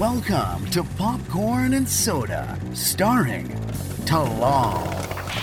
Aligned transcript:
Welcome 0.00 0.64
to 0.70 0.82
Popcorn 0.96 1.74
and 1.74 1.86
Soda, 1.86 2.58
starring 2.72 3.48
Talal, 4.06 4.82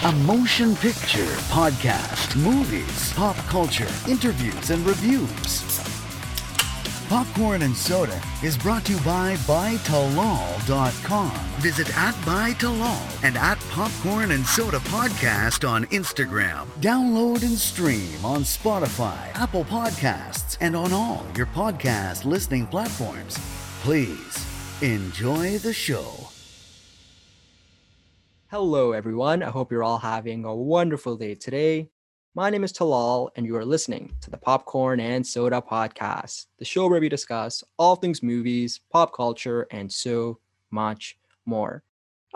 a 0.04 0.12
motion 0.26 0.76
picture 0.78 1.28
podcast, 1.52 2.36
movies, 2.36 3.14
pop 3.14 3.36
culture, 3.46 3.88
interviews, 4.10 4.72
and 4.72 4.84
reviews. 4.84 5.62
Popcorn 7.08 7.62
and 7.62 7.78
Soda 7.78 8.20
is 8.44 8.58
brought 8.58 8.84
to 8.86 8.94
you 8.94 9.00
by 9.02 9.36
BuyTalal.com. 9.46 11.32
Visit 11.60 11.96
at 11.96 12.16
BuyTalal 12.16 13.24
and 13.24 13.38
at 13.38 13.60
Popcorn 13.70 14.32
and 14.32 14.44
Soda 14.44 14.80
Podcast 14.80 15.70
on 15.70 15.86
Instagram. 15.86 16.66
Download 16.82 17.44
and 17.44 17.60
stream 17.60 18.26
on 18.26 18.42
Spotify, 18.42 19.20
Apple 19.36 19.66
Podcasts, 19.66 20.58
and 20.62 20.76
on 20.76 20.92
all 20.94 21.28
your 21.36 21.46
podcast 21.46 22.26
listening 22.26 22.66
platforms. 22.66 23.38
Please 23.82 24.47
enjoy 24.82 25.58
the 25.58 25.74
show. 25.74 26.30
Hello, 28.52 28.92
everyone. 28.92 29.42
I 29.42 29.50
hope 29.50 29.72
you're 29.72 29.84
all 29.84 29.98
having 29.98 30.46
a 30.46 30.56
wonderful 30.56 31.18
day 31.18 31.34
today. 31.34 31.90
My 32.36 32.52
name 32.52 32.64
is 32.64 32.72
Talal, 32.72 33.30
and 33.36 33.44
you 33.44 33.56
are 33.56 33.66
listening 33.66 34.14
to 34.22 34.30
the 34.30 34.38
Popcorn 34.38 35.00
and 35.00 35.26
Soda 35.26 35.64
Podcast, 35.68 36.46
the 36.60 36.66
show 36.66 36.88
where 36.88 37.02
we 37.02 37.10
discuss 37.10 37.64
all 37.80 37.96
things 37.96 38.22
movies, 38.22 38.80
pop 38.92 39.16
culture, 39.16 39.66
and 39.72 39.92
so 39.92 40.38
much 40.70 41.18
more. 41.48 41.82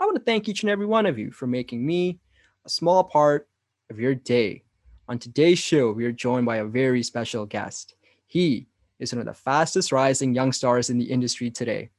I 0.00 0.04
want 0.04 0.16
to 0.16 0.24
thank 0.24 0.48
each 0.48 0.64
and 0.64 0.70
every 0.70 0.86
one 0.86 1.06
of 1.06 1.20
you 1.20 1.30
for 1.30 1.46
making 1.46 1.86
me 1.86 2.18
a 2.66 2.68
small 2.68 3.04
part 3.04 3.48
of 3.88 4.00
your 4.00 4.16
day. 4.16 4.64
On 5.06 5.16
today's 5.16 5.60
show, 5.60 5.92
we 5.92 6.06
are 6.06 6.12
joined 6.12 6.46
by 6.46 6.56
a 6.56 6.64
very 6.64 7.04
special 7.04 7.46
guest. 7.46 7.94
He 8.26 8.66
is 8.98 9.12
one 9.12 9.20
of 9.20 9.26
the 9.26 9.32
fastest 9.32 9.92
rising 9.92 10.34
young 10.34 10.50
stars 10.50 10.90
in 10.90 10.98
the 10.98 11.04
industry 11.04 11.48
today. 11.48 11.90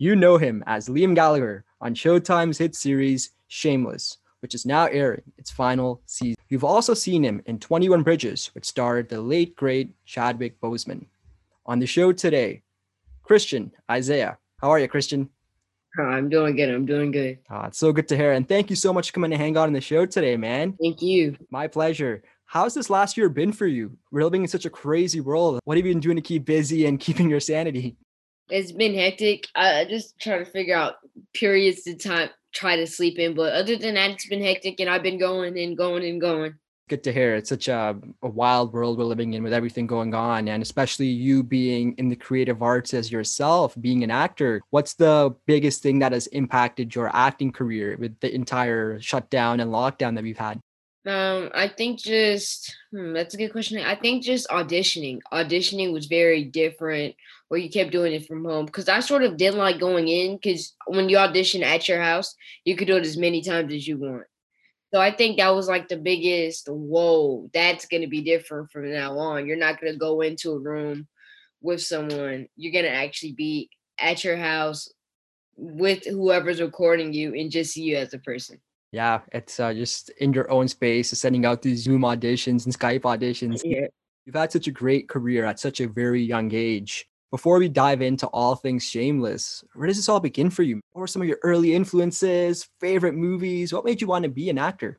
You 0.00 0.14
know 0.14 0.36
him 0.36 0.62
as 0.68 0.88
Liam 0.88 1.12
Gallagher 1.12 1.64
on 1.80 1.92
Showtime's 1.92 2.58
hit 2.58 2.76
series 2.76 3.30
Shameless, 3.48 4.18
which 4.42 4.54
is 4.54 4.64
now 4.64 4.84
airing 4.86 5.24
its 5.38 5.50
final 5.50 6.00
season. 6.06 6.36
You've 6.48 6.62
also 6.62 6.94
seen 6.94 7.24
him 7.24 7.42
in 7.46 7.58
21 7.58 8.04
Bridges, 8.04 8.46
which 8.54 8.64
starred 8.64 9.08
the 9.08 9.20
late 9.20 9.56
great 9.56 9.90
Chadwick 10.04 10.60
Boseman. 10.60 11.06
On 11.66 11.80
the 11.80 11.86
show 11.86 12.12
today, 12.12 12.62
Christian 13.24 13.72
Isaiah. 13.90 14.38
How 14.60 14.70
are 14.70 14.78
you, 14.78 14.86
Christian? 14.86 15.30
I'm 15.98 16.28
doing 16.28 16.54
good. 16.54 16.68
I'm 16.70 16.86
doing 16.86 17.10
good. 17.10 17.38
Ah, 17.50 17.66
it's 17.66 17.78
so 17.78 17.92
good 17.92 18.06
to 18.06 18.16
hear. 18.16 18.34
And 18.34 18.46
thank 18.46 18.70
you 18.70 18.76
so 18.76 18.92
much 18.92 19.08
for 19.08 19.14
coming 19.14 19.32
to 19.32 19.36
hang 19.36 19.56
out 19.56 19.66
on 19.66 19.72
the 19.72 19.80
show 19.80 20.06
today, 20.06 20.36
man. 20.36 20.76
Thank 20.80 21.02
you. 21.02 21.36
My 21.50 21.66
pleasure. 21.66 22.22
How's 22.44 22.72
this 22.72 22.88
last 22.88 23.16
year 23.16 23.28
been 23.28 23.50
for 23.50 23.66
you? 23.66 23.98
We're 24.12 24.22
living 24.22 24.42
in 24.42 24.48
such 24.48 24.64
a 24.64 24.70
crazy 24.70 25.20
world. 25.20 25.58
What 25.64 25.76
have 25.76 25.84
you 25.84 25.92
been 25.92 26.00
doing 26.00 26.16
to 26.16 26.22
keep 26.22 26.44
busy 26.44 26.86
and 26.86 27.00
keeping 27.06 27.28
your 27.28 27.40
sanity? 27.40 27.96
It's 28.50 28.72
been 28.72 28.94
hectic. 28.94 29.48
I 29.54 29.80
I 29.80 29.84
just 29.84 30.18
try 30.18 30.38
to 30.38 30.44
figure 30.44 30.76
out 30.76 30.96
periods 31.34 31.86
of 31.86 32.02
time 32.02 32.30
try 32.52 32.76
to 32.76 32.86
sleep 32.86 33.18
in, 33.18 33.34
but 33.34 33.52
other 33.52 33.76
than 33.76 33.94
that, 33.94 34.10
it's 34.10 34.26
been 34.26 34.42
hectic, 34.42 34.80
and 34.80 34.90
I've 34.90 35.02
been 35.02 35.18
going 35.18 35.58
and 35.58 35.76
going 35.76 36.04
and 36.04 36.20
going. 36.20 36.54
Good 36.88 37.04
to 37.04 37.12
hear. 37.12 37.34
It's 37.34 37.50
such 37.50 37.68
a, 37.68 37.96
a 38.22 38.28
wild 38.28 38.72
world 38.72 38.96
we're 38.96 39.04
living 39.04 39.34
in 39.34 39.42
with 39.42 39.52
everything 39.52 39.86
going 39.86 40.14
on, 40.14 40.48
and 40.48 40.62
especially 40.62 41.06
you 41.06 41.42
being 41.42 41.94
in 41.98 42.08
the 42.08 42.16
creative 42.16 42.62
arts 42.62 42.94
as 42.94 43.12
yourself, 43.12 43.74
being 43.78 44.02
an 44.02 44.10
actor. 44.10 44.62
What's 44.70 44.94
the 44.94 45.34
biggest 45.46 45.82
thing 45.82 45.98
that 45.98 46.12
has 46.12 46.28
impacted 46.28 46.94
your 46.94 47.14
acting 47.14 47.52
career 47.52 47.96
with 48.00 48.18
the 48.20 48.34
entire 48.34 48.98
shutdown 49.00 49.60
and 49.60 49.70
lockdown 49.70 50.14
that 50.14 50.24
we've 50.24 50.38
had? 50.38 50.60
Um, 51.08 51.50
I 51.54 51.68
think 51.68 51.98
just 51.98 52.76
hmm, 52.90 53.14
that's 53.14 53.34
a 53.34 53.38
good 53.38 53.52
question. 53.52 53.78
I 53.78 53.94
think 53.94 54.22
just 54.22 54.48
auditioning. 54.48 55.20
Auditioning 55.32 55.92
was 55.92 56.06
very 56.06 56.44
different 56.44 57.14
where 57.48 57.58
you 57.58 57.70
kept 57.70 57.92
doing 57.92 58.12
it 58.12 58.26
from 58.26 58.44
home 58.44 58.66
because 58.66 58.88
I 58.88 59.00
sort 59.00 59.22
of 59.22 59.38
didn't 59.38 59.58
like 59.58 59.80
going 59.80 60.08
in 60.08 60.36
because 60.36 60.74
when 60.86 61.08
you 61.08 61.16
audition 61.16 61.62
at 61.62 61.88
your 61.88 62.02
house, 62.02 62.34
you 62.64 62.76
could 62.76 62.88
do 62.88 62.96
it 62.96 63.06
as 63.06 63.16
many 63.16 63.42
times 63.42 63.72
as 63.72 63.88
you 63.88 63.96
want. 63.96 64.24
So 64.92 65.00
I 65.00 65.10
think 65.10 65.38
that 65.38 65.54
was 65.54 65.66
like 65.66 65.88
the 65.88 65.96
biggest 65.96 66.68
whoa, 66.68 67.48
that's 67.54 67.86
gonna 67.86 68.08
be 68.08 68.20
different 68.20 68.70
from 68.70 68.90
now 68.90 69.18
on. 69.18 69.46
You're 69.46 69.56
not 69.56 69.80
gonna 69.80 69.96
go 69.96 70.20
into 70.20 70.52
a 70.52 70.58
room 70.58 71.08
with 71.62 71.82
someone. 71.82 72.48
You're 72.56 72.72
gonna 72.72 72.94
actually 72.94 73.32
be 73.32 73.70
at 73.98 74.24
your 74.24 74.36
house 74.36 74.92
with 75.56 76.04
whoever's 76.04 76.60
recording 76.60 77.14
you 77.14 77.34
and 77.34 77.50
just 77.50 77.72
see 77.72 77.82
you 77.82 77.96
as 77.96 78.12
a 78.12 78.18
person. 78.18 78.60
Yeah, 78.92 79.20
it's 79.32 79.60
uh, 79.60 79.74
just 79.74 80.10
in 80.20 80.32
your 80.32 80.50
own 80.50 80.68
space, 80.68 81.10
sending 81.10 81.44
out 81.44 81.62
these 81.62 81.82
Zoom 81.82 82.02
auditions 82.02 82.64
and 82.64 82.74
Skype 82.78 83.02
auditions. 83.02 83.60
Yeah. 83.64 83.86
You've 84.24 84.34
had 84.34 84.52
such 84.52 84.66
a 84.66 84.70
great 84.72 85.08
career 85.08 85.44
at 85.44 85.60
such 85.60 85.80
a 85.80 85.88
very 85.88 86.22
young 86.22 86.52
age. 86.54 87.06
Before 87.30 87.58
we 87.58 87.68
dive 87.68 88.00
into 88.00 88.26
all 88.28 88.54
things 88.54 88.88
shameless, 88.88 89.62
where 89.74 89.86
does 89.86 89.96
this 89.96 90.08
all 90.08 90.20
begin 90.20 90.48
for 90.48 90.62
you? 90.62 90.80
What 90.92 91.00
were 91.00 91.06
some 91.06 91.20
of 91.20 91.28
your 91.28 91.38
early 91.42 91.74
influences, 91.74 92.68
favorite 92.80 93.14
movies? 93.14 93.72
What 93.72 93.84
made 93.84 94.00
you 94.00 94.06
want 94.06 94.22
to 94.22 94.30
be 94.30 94.48
an 94.48 94.56
actor? 94.56 94.98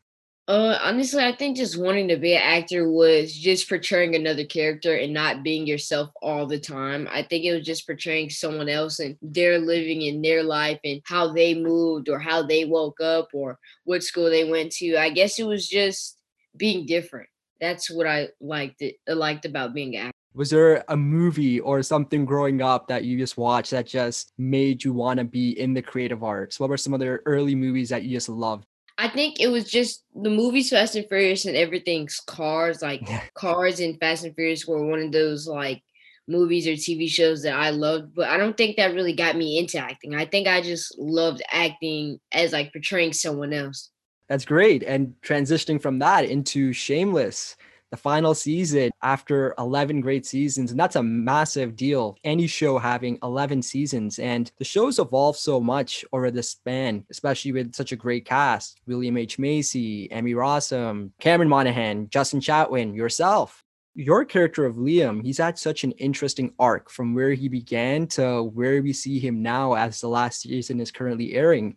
Uh, 0.49 0.79
honestly, 0.81 1.23
I 1.23 1.35
think 1.35 1.57
just 1.57 1.79
wanting 1.79 2.07
to 2.07 2.17
be 2.17 2.33
an 2.33 2.41
actor 2.41 2.91
was 2.91 3.35
just 3.35 3.69
portraying 3.69 4.15
another 4.15 4.43
character 4.43 4.95
and 4.95 5.13
not 5.13 5.43
being 5.43 5.67
yourself 5.67 6.09
all 6.23 6.47
the 6.47 6.59
time. 6.59 7.07
I 7.11 7.21
think 7.21 7.45
it 7.45 7.53
was 7.53 7.63
just 7.63 7.85
portraying 7.85 8.31
someone 8.31 8.67
else 8.67 8.97
and 8.97 9.15
their 9.21 9.59
living 9.59 10.01
in 10.01 10.23
their 10.23 10.41
life 10.41 10.79
and 10.83 11.01
how 11.05 11.31
they 11.31 11.53
moved 11.53 12.09
or 12.09 12.17
how 12.17 12.41
they 12.41 12.65
woke 12.65 12.99
up 12.99 13.27
or 13.31 13.59
what 13.83 14.01
school 14.01 14.27
they 14.27 14.49
went 14.49 14.71
to. 14.77 14.97
I 14.97 15.11
guess 15.11 15.37
it 15.37 15.43
was 15.43 15.67
just 15.67 16.17
being 16.57 16.87
different. 16.87 17.29
That's 17.61 17.91
what 17.91 18.07
I 18.07 18.29
liked 18.41 18.81
it 18.81 18.95
uh, 19.07 19.15
liked 19.15 19.45
about 19.45 19.75
being 19.75 19.97
an 19.97 20.07
actor. 20.07 20.17
Was 20.33 20.49
there 20.49 20.83
a 20.87 20.97
movie 20.97 21.59
or 21.59 21.83
something 21.83 22.25
growing 22.25 22.63
up 22.63 22.87
that 22.87 23.03
you 23.03 23.19
just 23.19 23.37
watched 23.37 23.69
that 23.69 23.85
just 23.85 24.33
made 24.39 24.83
you 24.83 24.93
want 24.93 25.19
to 25.19 25.25
be 25.25 25.59
in 25.59 25.75
the 25.75 25.81
creative 25.83 26.23
arts? 26.23 26.59
What 26.59 26.71
were 26.71 26.77
some 26.77 26.95
of 26.95 26.99
the 26.99 27.19
early 27.27 27.53
movies 27.53 27.89
that 27.89 28.01
you 28.01 28.09
just 28.09 28.29
loved? 28.29 28.65
I 28.99 29.07
think 29.07 29.39
it 29.39 29.47
was 29.47 29.63
just 29.63 30.03
the 30.13 30.29
movies 30.29 30.69
Fast 30.69 30.95
and 30.95 31.07
Furious 31.07 31.45
and 31.45 31.55
everything's 31.55 32.19
cars. 32.19 32.81
Like. 32.81 33.01
Cars 33.33 33.79
and 33.79 33.97
Fast 33.97 34.25
and 34.25 34.35
Furious 34.35 34.67
were 34.67 34.85
one 34.85 34.99
of 34.99 35.11
those 35.13 35.47
like 35.47 35.81
movies 36.27 36.67
or 36.67 36.73
TV 36.73 37.09
shows 37.09 37.41
that 37.43 37.55
I 37.55 37.69
loved, 37.69 38.13
but 38.13 38.27
I 38.27 38.37
don't 38.37 38.57
think 38.57 38.75
that 38.75 38.93
really 38.93 39.13
got 39.13 39.37
me 39.37 39.57
into 39.57 39.77
acting. 39.77 40.15
I 40.15 40.25
think 40.25 40.47
I 40.47 40.61
just 40.61 40.99
loved 40.99 41.41
acting 41.49 42.19
as 42.33 42.51
like 42.51 42.73
portraying 42.73 43.13
someone 43.13 43.53
else. 43.53 43.89
That's 44.27 44.45
great. 44.45 44.83
And 44.83 45.15
transitioning 45.21 45.81
from 45.81 45.99
that 45.99 46.25
into 46.25 46.73
Shameless, 46.73 47.55
the 47.91 47.97
final 47.97 48.35
season 48.35 48.91
after 49.01 49.53
11 49.57 50.01
great 50.01 50.25
seasons. 50.25 50.71
And 50.71 50.79
that's 50.79 50.95
a 50.95 51.03
massive 51.03 51.75
deal. 51.75 52.17
Any 52.23 52.47
show 52.47 52.77
having 52.77 53.17
11 53.23 53.61
seasons. 53.61 54.19
And 54.19 54.51
the 54.57 54.65
show's 54.65 54.99
evolved 54.99 55.39
so 55.39 55.59
much 55.59 56.05
over 56.13 56.31
the 56.31 56.43
span, 56.43 57.05
especially 57.09 57.51
with 57.51 57.73
such 57.73 57.91
a 57.91 57.95
great 57.95 58.25
cast 58.25 58.81
William 58.87 59.17
H. 59.17 59.39
Macy, 59.39 60.11
Emmy 60.11 60.33
Rossum, 60.33 61.11
Cameron 61.19 61.49
Monaghan, 61.49 62.09
Justin 62.09 62.39
Chatwin, 62.39 62.95
yourself. 62.95 63.63
Your 63.95 64.23
character 64.23 64.65
of 64.65 64.75
Liam, 64.75 65.25
he's 65.25 65.39
had 65.39 65.57
such 65.57 65.83
an 65.83 65.91
interesting 65.93 66.53
arc 66.59 66.89
from 66.89 67.13
where 67.13 67.33
he 67.33 67.49
began 67.49 68.07
to 68.07 68.43
where 68.43 68.81
we 68.81 68.93
see 68.93 69.19
him 69.19 69.41
now 69.41 69.73
as 69.73 69.99
the 69.99 70.07
last 70.07 70.41
season 70.41 70.79
is 70.79 70.91
currently 70.91 71.33
airing. 71.33 71.75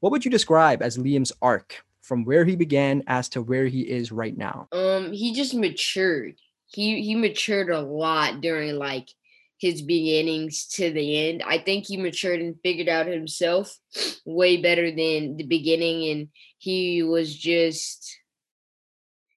What 0.00 0.12
would 0.12 0.24
you 0.24 0.30
describe 0.30 0.82
as 0.82 0.96
Liam's 0.96 1.32
arc 1.42 1.84
from 2.02 2.24
where 2.24 2.44
he 2.44 2.56
began 2.56 3.02
as 3.06 3.28
to 3.30 3.42
where 3.42 3.66
he 3.66 3.80
is 3.80 4.12
right 4.12 4.36
now? 4.36 4.68
Um, 4.72 5.12
he 5.12 5.32
just 5.32 5.54
matured. 5.54 6.34
He 6.66 7.02
he 7.02 7.14
matured 7.14 7.70
a 7.70 7.80
lot 7.80 8.40
during 8.40 8.76
like 8.76 9.08
his 9.58 9.80
beginnings 9.80 10.66
to 10.66 10.90
the 10.90 11.28
end. 11.28 11.42
I 11.46 11.58
think 11.58 11.86
he 11.86 11.96
matured 11.96 12.40
and 12.40 12.56
figured 12.62 12.88
out 12.88 13.06
himself 13.06 13.78
way 14.26 14.60
better 14.60 14.90
than 14.90 15.36
the 15.36 15.46
beginning 15.46 16.10
and 16.10 16.28
he 16.58 17.02
was 17.02 17.34
just 17.34 18.18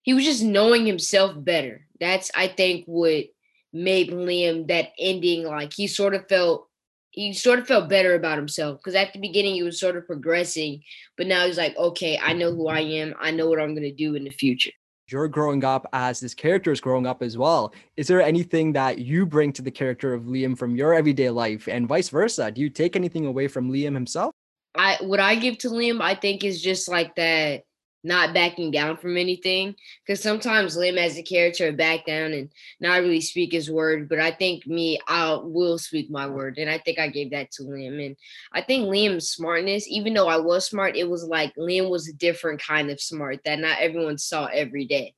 he 0.01 0.13
was 0.13 0.23
just 0.23 0.43
knowing 0.43 0.85
himself 0.85 1.33
better. 1.37 1.85
That's 1.99 2.31
I 2.35 2.47
think 2.47 2.85
what 2.85 3.25
made 3.71 4.09
Liam 4.09 4.67
that 4.69 4.89
ending 4.97 5.43
like 5.43 5.73
he 5.73 5.87
sort 5.87 6.15
of 6.15 6.27
felt 6.27 6.69
he 7.15 7.31
sort 7.33 7.59
of 7.59 7.67
felt 7.67 7.89
better 7.89 8.13
about 8.13 8.37
himself 8.37 8.77
because 8.79 8.93
at 8.93 9.13
the 9.13 9.19
beginning 9.19 9.53
he 9.53 9.63
was 9.63 9.79
sort 9.79 9.95
of 9.95 10.05
progressing, 10.05 10.83
but 11.15 11.27
now 11.27 11.45
he's 11.45 11.57
like, 11.57 11.75
okay, 11.77 12.19
I 12.21 12.33
know 12.33 12.53
who 12.53 12.67
I 12.67 12.81
am. 12.81 13.15
I 13.19 13.31
know 13.31 13.47
what 13.47 13.59
I'm 13.59 13.73
gonna 13.73 13.91
do 13.91 14.15
in 14.15 14.25
the 14.25 14.29
future. 14.29 14.71
You're 15.09 15.27
growing 15.27 15.63
up 15.63 15.87
as 15.93 16.19
this 16.19 16.33
character 16.33 16.71
is 16.71 16.81
growing 16.81 17.07
up 17.07 17.23
as 17.23 17.37
well. 17.37 17.73
Is 17.95 18.07
there 18.07 18.21
anything 18.21 18.73
that 18.73 18.99
you 18.99 19.25
bring 19.25 19.53
to 19.53 19.61
the 19.61 19.71
character 19.71 20.13
of 20.13 20.23
Liam 20.23 20.57
from 20.57 20.75
your 20.75 20.93
everyday 20.93 21.29
life 21.29 21.67
and 21.67 21.87
vice 21.87 22.09
versa? 22.09 22.51
Do 22.51 22.59
you 22.59 22.69
take 22.69 22.95
anything 22.95 23.25
away 23.25 23.47
from 23.47 23.71
Liam 23.71 23.93
himself? 23.93 24.33
I 24.75 24.97
what 25.01 25.21
I 25.21 25.35
give 25.35 25.57
to 25.59 25.69
Liam, 25.69 26.01
I 26.01 26.15
think 26.15 26.43
is 26.43 26.61
just 26.61 26.89
like 26.89 27.15
that 27.15 27.63
not 28.05 28.33
backing 28.33 28.71
down 28.71 28.95
from 28.97 29.17
anything. 29.17 29.75
Because 30.05 30.21
sometimes 30.21 30.77
Liam 30.77 30.97
as 30.97 31.17
a 31.17 31.23
character 31.23 31.71
back 31.71 32.05
down 32.05 32.31
and 32.33 32.51
not 32.79 33.01
really 33.01 33.19
speak 33.19 33.51
his 33.51 33.69
word. 33.69 34.07
But 34.07 34.19
I 34.19 34.31
think 34.31 34.65
me, 34.67 34.99
I 35.07 35.39
will 35.41 35.77
speak 35.77 36.09
my 36.09 36.27
word. 36.27 36.57
And 36.59 36.69
I 36.69 36.77
think 36.77 36.99
I 36.99 37.09
gave 37.09 37.31
that 37.31 37.51
to 37.53 37.63
Liam. 37.63 38.05
And 38.05 38.15
I 38.53 38.61
think 38.61 38.85
Liam's 38.85 39.29
smartness, 39.29 39.87
even 39.89 40.13
though 40.13 40.27
I 40.29 40.37
was 40.37 40.65
smart, 40.67 40.95
it 40.95 41.09
was 41.09 41.23
like 41.23 41.53
Liam 41.55 41.89
was 41.89 42.07
a 42.07 42.13
different 42.13 42.61
kind 42.61 42.91
of 42.91 43.01
smart 43.01 43.39
that 43.43 43.59
not 43.59 43.79
everyone 43.79 44.17
saw 44.17 44.45
every 44.45 44.85
day. 44.85 45.15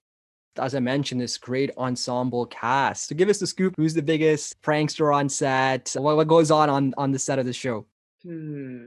as 0.58 0.74
I 0.74 0.80
mentioned, 0.80 1.22
this 1.22 1.38
great 1.38 1.72
ensemble 1.78 2.46
cast. 2.48 3.08
So 3.10 3.16
give 3.16 3.30
us 3.30 3.40
the 3.40 3.48
scoop. 3.48 3.76
Who's 3.78 3.94
the 3.94 4.02
biggest 4.02 4.60
prankster 4.62 5.14
on 5.14 5.30
set? 5.30 5.94
What, 5.98 6.16
what 6.16 6.28
goes 6.28 6.50
on, 6.52 6.70
on 6.70 6.94
on 6.98 7.12
the 7.12 7.20
set 7.20 7.38
of 7.38 7.46
the 7.46 7.54
show? 7.54 7.86
Hmm. 8.24 8.86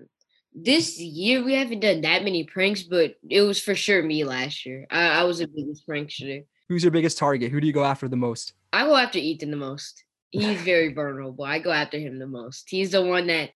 This 0.52 0.98
year 0.98 1.44
we 1.44 1.54
haven't 1.54 1.80
done 1.80 2.00
that 2.02 2.24
many 2.24 2.44
pranks, 2.44 2.82
but 2.82 3.16
it 3.28 3.42
was 3.42 3.60
for 3.60 3.74
sure 3.74 4.02
me 4.02 4.24
last 4.24 4.66
year. 4.66 4.86
I, 4.90 5.20
I 5.20 5.24
was 5.24 5.38
the 5.38 5.46
biggest 5.46 5.86
prankster. 5.86 6.44
Who's 6.68 6.84
your 6.84 6.90
biggest 6.90 7.18
target? 7.18 7.50
Who 7.50 7.60
do 7.60 7.66
you 7.66 7.72
go 7.72 7.84
after 7.84 8.08
the 8.08 8.16
most? 8.16 8.52
I 8.72 8.84
go 8.84 8.96
after 8.96 9.18
Ethan 9.18 9.50
the 9.50 9.56
most. 9.56 10.04
He's 10.30 10.60
very 10.62 10.92
vulnerable. 10.92 11.44
I 11.44 11.58
go 11.58 11.70
after 11.70 11.98
him 11.98 12.18
the 12.18 12.26
most. 12.26 12.68
He's 12.68 12.90
the 12.90 13.02
one 13.02 13.26
that 13.28 13.50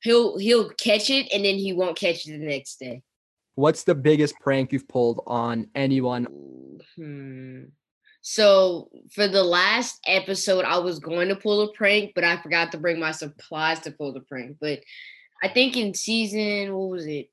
he'll 0.00 0.38
he'll 0.38 0.70
catch 0.70 1.10
it 1.10 1.28
and 1.32 1.44
then 1.44 1.56
he 1.56 1.72
won't 1.72 1.96
catch 1.96 2.26
it 2.26 2.38
the 2.38 2.46
next 2.46 2.78
day. 2.78 3.02
What's 3.54 3.84
the 3.84 3.94
biggest 3.94 4.34
prank 4.40 4.72
you've 4.72 4.88
pulled 4.88 5.22
on 5.26 5.68
anyone? 5.74 6.26
Hmm. 6.96 7.64
So 8.20 8.90
for 9.10 9.26
the 9.26 9.42
last 9.42 10.00
episode, 10.06 10.64
I 10.64 10.78
was 10.78 10.98
going 10.98 11.28
to 11.28 11.36
pull 11.36 11.62
a 11.62 11.72
prank, 11.72 12.12
but 12.14 12.24
I 12.24 12.36
forgot 12.36 12.72
to 12.72 12.78
bring 12.78 13.00
my 13.00 13.12
supplies 13.12 13.80
to 13.80 13.90
pull 13.90 14.12
the 14.12 14.20
prank. 14.20 14.58
But 14.60 14.80
I 15.42 15.48
think 15.48 15.76
in 15.76 15.94
season, 15.94 16.74
what 16.74 16.90
was 16.90 17.06
it, 17.06 17.30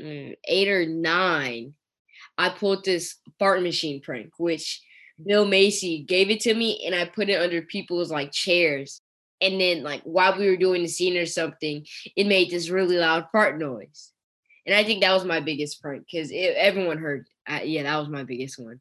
mm, 0.00 0.36
eight 0.46 0.68
or 0.68 0.86
nine, 0.86 1.74
I 2.36 2.50
pulled 2.50 2.84
this 2.84 3.16
fart 3.38 3.62
machine 3.62 4.00
prank, 4.00 4.30
which 4.38 4.82
Bill 5.24 5.44
Macy 5.46 6.04
gave 6.04 6.30
it 6.30 6.40
to 6.40 6.54
me, 6.54 6.82
and 6.86 6.94
I 6.94 7.04
put 7.06 7.28
it 7.28 7.40
under 7.40 7.62
people's 7.62 8.10
like 8.10 8.32
chairs. 8.32 9.00
And 9.40 9.60
then, 9.60 9.82
like 9.82 10.02
while 10.02 10.36
we 10.38 10.48
were 10.48 10.56
doing 10.56 10.82
the 10.82 10.88
scene 10.88 11.16
or 11.16 11.26
something, 11.26 11.86
it 12.16 12.26
made 12.26 12.50
this 12.50 12.70
really 12.70 12.96
loud 12.98 13.26
fart 13.32 13.58
noise. 13.58 14.12
And 14.66 14.74
I 14.74 14.84
think 14.84 15.00
that 15.00 15.14
was 15.14 15.24
my 15.24 15.40
biggest 15.40 15.80
prank 15.80 16.04
because 16.10 16.30
everyone 16.34 16.98
heard. 16.98 17.26
Uh, 17.48 17.60
yeah, 17.64 17.84
that 17.84 17.96
was 17.98 18.08
my 18.08 18.24
biggest 18.24 18.58
one. 18.58 18.80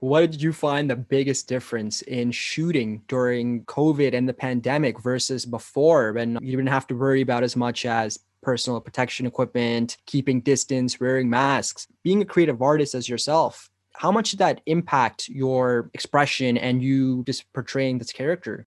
What 0.00 0.30
did 0.30 0.40
you 0.40 0.54
find 0.54 0.88
the 0.88 0.96
biggest 0.96 1.46
difference 1.46 2.00
in 2.02 2.32
shooting 2.32 3.02
during 3.06 3.64
COVID 3.64 4.14
and 4.14 4.26
the 4.26 4.32
pandemic 4.32 4.98
versus 4.98 5.44
before 5.44 6.14
when 6.14 6.38
you 6.40 6.56
didn't 6.56 6.68
have 6.68 6.86
to 6.86 6.94
worry 6.94 7.20
about 7.20 7.42
as 7.42 7.54
much 7.54 7.84
as 7.84 8.18
personal 8.42 8.80
protection 8.80 9.26
equipment, 9.26 9.98
keeping 10.06 10.40
distance, 10.40 10.98
wearing 10.98 11.28
masks, 11.28 11.86
being 12.02 12.22
a 12.22 12.24
creative 12.24 12.62
artist 12.62 12.94
as 12.94 13.10
yourself? 13.10 13.70
How 13.92 14.10
much 14.10 14.30
did 14.30 14.38
that 14.38 14.62
impact 14.64 15.28
your 15.28 15.90
expression 15.92 16.56
and 16.56 16.82
you 16.82 17.22
just 17.24 17.52
portraying 17.52 17.98
this 17.98 18.10
character? 18.10 18.66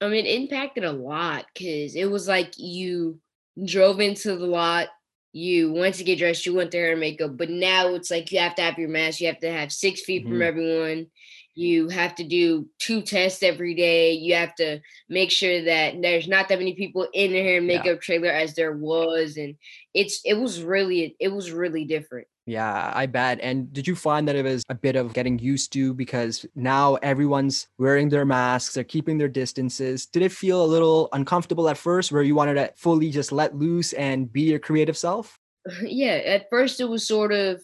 I 0.00 0.06
mean, 0.06 0.26
it 0.26 0.42
impacted 0.42 0.84
a 0.84 0.92
lot 0.92 1.46
because 1.52 1.96
it 1.96 2.08
was 2.08 2.28
like 2.28 2.52
you 2.56 3.18
drove 3.64 3.98
into 3.98 4.36
the 4.36 4.46
lot, 4.46 4.90
you 5.32 5.72
once 5.72 5.98
you 5.98 6.04
get 6.04 6.18
dressed, 6.18 6.44
you 6.44 6.52
want 6.52 6.58
went 6.64 6.70
there 6.72 6.92
and 6.92 7.00
makeup, 7.00 7.36
but 7.36 7.50
now 7.50 7.94
it's 7.94 8.10
like 8.10 8.30
you 8.30 8.38
have 8.38 8.54
to 8.56 8.62
have 8.62 8.78
your 8.78 8.88
mask, 8.88 9.20
you 9.20 9.26
have 9.28 9.40
to 9.40 9.50
have 9.50 9.72
six 9.72 10.02
feet 10.02 10.22
mm-hmm. 10.22 10.32
from 10.32 10.42
everyone, 10.42 11.06
you 11.54 11.88
have 11.88 12.14
to 12.16 12.24
do 12.24 12.68
two 12.78 13.02
tests 13.02 13.42
every 13.42 13.74
day, 13.74 14.12
you 14.12 14.34
have 14.34 14.54
to 14.56 14.80
make 15.08 15.30
sure 15.30 15.64
that 15.64 16.00
there's 16.00 16.28
not 16.28 16.48
that 16.48 16.58
many 16.58 16.74
people 16.74 17.06
in 17.12 17.32
the 17.32 17.40
hair 17.40 17.58
and 17.58 17.66
makeup 17.66 17.86
yeah. 17.86 17.96
trailer 17.96 18.30
as 18.30 18.54
there 18.54 18.76
was, 18.76 19.36
and 19.36 19.56
it's 19.94 20.20
it 20.24 20.34
was 20.34 20.62
really 20.62 21.16
it 21.18 21.28
was 21.28 21.50
really 21.50 21.84
different. 21.84 22.26
Yeah, 22.44 22.90
I 22.94 23.06
bet. 23.06 23.38
And 23.40 23.72
did 23.72 23.86
you 23.86 23.94
find 23.94 24.26
that 24.26 24.34
it 24.34 24.44
was 24.44 24.64
a 24.68 24.74
bit 24.74 24.96
of 24.96 25.12
getting 25.14 25.38
used 25.38 25.72
to 25.74 25.94
because 25.94 26.44
now 26.56 26.96
everyone's 26.96 27.68
wearing 27.78 28.08
their 28.08 28.24
masks, 28.24 28.74
they're 28.74 28.82
keeping 28.82 29.16
their 29.16 29.28
distances. 29.28 30.06
Did 30.06 30.22
it 30.22 30.32
feel 30.32 30.64
a 30.64 30.66
little 30.66 31.08
uncomfortable 31.12 31.68
at 31.68 31.78
first 31.78 32.10
where 32.10 32.22
you 32.22 32.34
wanted 32.34 32.54
to 32.54 32.72
fully 32.76 33.10
just 33.10 33.30
let 33.30 33.54
loose 33.54 33.92
and 33.92 34.32
be 34.32 34.42
your 34.42 34.58
creative 34.58 34.96
self? 34.96 35.38
Yeah, 35.82 36.14
at 36.14 36.50
first 36.50 36.80
it 36.80 36.86
was 36.86 37.06
sort 37.06 37.32
of 37.32 37.62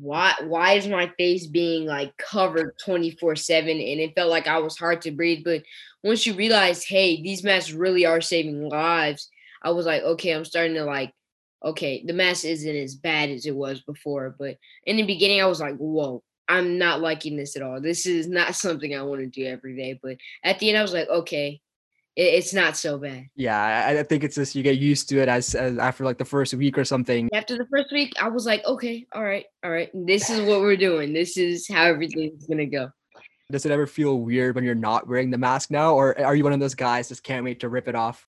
why 0.00 0.34
why 0.44 0.72
is 0.72 0.88
my 0.88 1.12
face 1.18 1.46
being 1.46 1.86
like 1.86 2.16
covered 2.16 2.74
24/7 2.84 3.70
and 3.70 4.00
it 4.00 4.14
felt 4.14 4.30
like 4.30 4.46
I 4.48 4.58
was 4.58 4.76
hard 4.78 5.02
to 5.02 5.10
breathe, 5.10 5.44
but 5.44 5.62
once 6.02 6.26
you 6.26 6.34
realize, 6.34 6.84
hey, 6.84 7.22
these 7.22 7.44
masks 7.44 7.72
really 7.72 8.06
are 8.06 8.20
saving 8.20 8.68
lives, 8.68 9.28
I 9.62 9.70
was 9.70 9.86
like, 9.86 10.02
okay, 10.02 10.32
I'm 10.32 10.44
starting 10.44 10.74
to 10.74 10.84
like 10.84 11.12
okay, 11.64 12.02
the 12.04 12.12
mess 12.12 12.44
isn't 12.44 12.76
as 12.76 12.94
bad 12.94 13.30
as 13.30 13.46
it 13.46 13.54
was 13.54 13.80
before. 13.80 14.34
But 14.38 14.56
in 14.84 14.96
the 14.96 15.02
beginning, 15.02 15.40
I 15.40 15.46
was 15.46 15.60
like, 15.60 15.76
whoa, 15.76 16.22
I'm 16.48 16.78
not 16.78 17.00
liking 17.00 17.36
this 17.36 17.56
at 17.56 17.62
all. 17.62 17.80
This 17.80 18.06
is 18.06 18.28
not 18.28 18.54
something 18.54 18.94
I 18.94 19.02
want 19.02 19.20
to 19.20 19.26
do 19.26 19.46
every 19.46 19.76
day. 19.76 19.98
But 20.00 20.16
at 20.44 20.58
the 20.58 20.68
end, 20.68 20.78
I 20.78 20.82
was 20.82 20.92
like, 20.92 21.08
okay, 21.08 21.60
it's 22.16 22.54
not 22.54 22.78
so 22.78 22.96
bad. 22.96 23.26
Yeah, 23.36 23.94
I 23.98 24.02
think 24.02 24.24
it's 24.24 24.36
just 24.36 24.54
you 24.54 24.62
get 24.62 24.78
used 24.78 25.08
to 25.10 25.20
it 25.20 25.28
as, 25.28 25.54
as 25.54 25.76
after 25.76 26.02
like 26.02 26.16
the 26.16 26.24
first 26.24 26.54
week 26.54 26.78
or 26.78 26.84
something. 26.84 27.28
After 27.34 27.58
the 27.58 27.66
first 27.66 27.92
week, 27.92 28.14
I 28.18 28.28
was 28.28 28.46
like, 28.46 28.64
okay, 28.64 29.06
all 29.12 29.22
right, 29.22 29.44
all 29.62 29.70
right. 29.70 29.90
This 29.92 30.30
is 30.30 30.40
what 30.40 30.60
we're 30.60 30.78
doing. 30.78 31.12
This 31.12 31.36
is 31.36 31.68
how 31.68 31.84
everything's 31.84 32.46
gonna 32.46 32.66
go. 32.66 32.90
Does 33.52 33.66
it 33.66 33.70
ever 33.70 33.86
feel 33.86 34.18
weird 34.18 34.54
when 34.54 34.64
you're 34.64 34.74
not 34.74 35.06
wearing 35.06 35.30
the 35.30 35.38
mask 35.38 35.70
now, 35.70 35.94
or 35.94 36.18
eh, 36.18 36.24
are 36.24 36.34
you 36.34 36.42
one 36.42 36.54
of 36.54 36.60
those 36.60 36.74
guys 36.74 37.10
just 37.10 37.22
can't 37.22 37.44
wait 37.44 37.60
to 37.60 37.68
rip 37.68 37.86
it 37.86 37.94
off? 37.94 38.26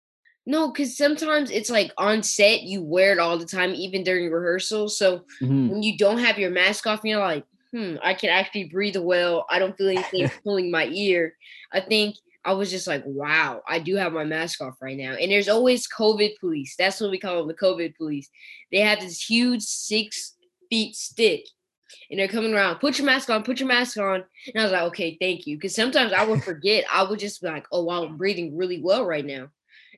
No, 0.49 0.73
because 0.73 0.97
sometimes 0.97 1.50
it's 1.50 1.69
like 1.69 1.93
on 1.99 2.23
set, 2.23 2.62
you 2.62 2.83
wear 2.83 3.12
it 3.12 3.19
all 3.19 3.37
the 3.37 3.45
time, 3.45 3.75
even 3.75 4.03
during 4.03 4.31
rehearsal. 4.31 4.89
So 4.89 5.19
mm-hmm. 5.43 5.69
when 5.69 5.83
you 5.83 5.99
don't 5.99 6.17
have 6.17 6.39
your 6.39 6.49
mask 6.49 6.87
off, 6.87 7.03
you're 7.05 7.21
like, 7.21 7.45
hmm, 7.71 7.97
I 8.03 8.15
can 8.15 8.31
actually 8.31 8.65
breathe 8.65 8.97
well. 8.97 9.45
I 9.50 9.59
don't 9.59 9.77
feel 9.77 9.91
anything 9.91 10.31
pulling 10.43 10.71
my 10.71 10.87
ear. 10.87 11.35
I 11.71 11.81
think 11.81 12.17
I 12.47 12.55
was 12.55 12.71
just 12.71 12.87
like, 12.87 13.03
wow, 13.05 13.61
I 13.69 13.79
do 13.79 13.97
have 13.97 14.15
my 14.15 14.25
mask 14.25 14.62
off 14.62 14.81
right 14.81 14.97
now. 14.97 15.12
And 15.12 15.31
there's 15.31 15.50
always 15.50 15.87
COVID 15.87 16.39
police. 16.41 16.77
That's 16.79 16.99
what 16.99 17.11
we 17.11 17.19
call 17.19 17.37
them, 17.37 17.49
the 17.49 17.53
COVID 17.53 17.95
police. 17.97 18.31
They 18.73 18.81
have 18.81 19.00
this 19.00 19.23
huge 19.23 19.65
six 19.65 20.35
feet 20.71 20.97
stick 20.97 21.45
and 22.11 22.19
they're 22.19 22.27
coming 22.27 22.55
around, 22.55 22.77
put 22.77 22.97
your 22.97 23.05
mask 23.05 23.29
on, 23.29 23.43
put 23.43 23.61
your 23.61 23.69
mask 23.69 23.99
on. 23.99 24.25
And 24.47 24.61
I 24.61 24.62
was 24.62 24.73
like, 24.73 24.83
okay, 24.85 25.19
thank 25.21 25.47
you. 25.47 25.59
Because 25.59 25.75
sometimes 25.75 26.15
I 26.15 26.25
would 26.25 26.43
forget. 26.43 26.87
I 26.91 27.03
would 27.03 27.19
just 27.19 27.43
be 27.43 27.49
like, 27.49 27.67
oh, 27.71 27.85
wow, 27.85 28.05
I'm 28.05 28.17
breathing 28.17 28.56
really 28.56 28.81
well 28.81 29.05
right 29.05 29.27
now 29.27 29.50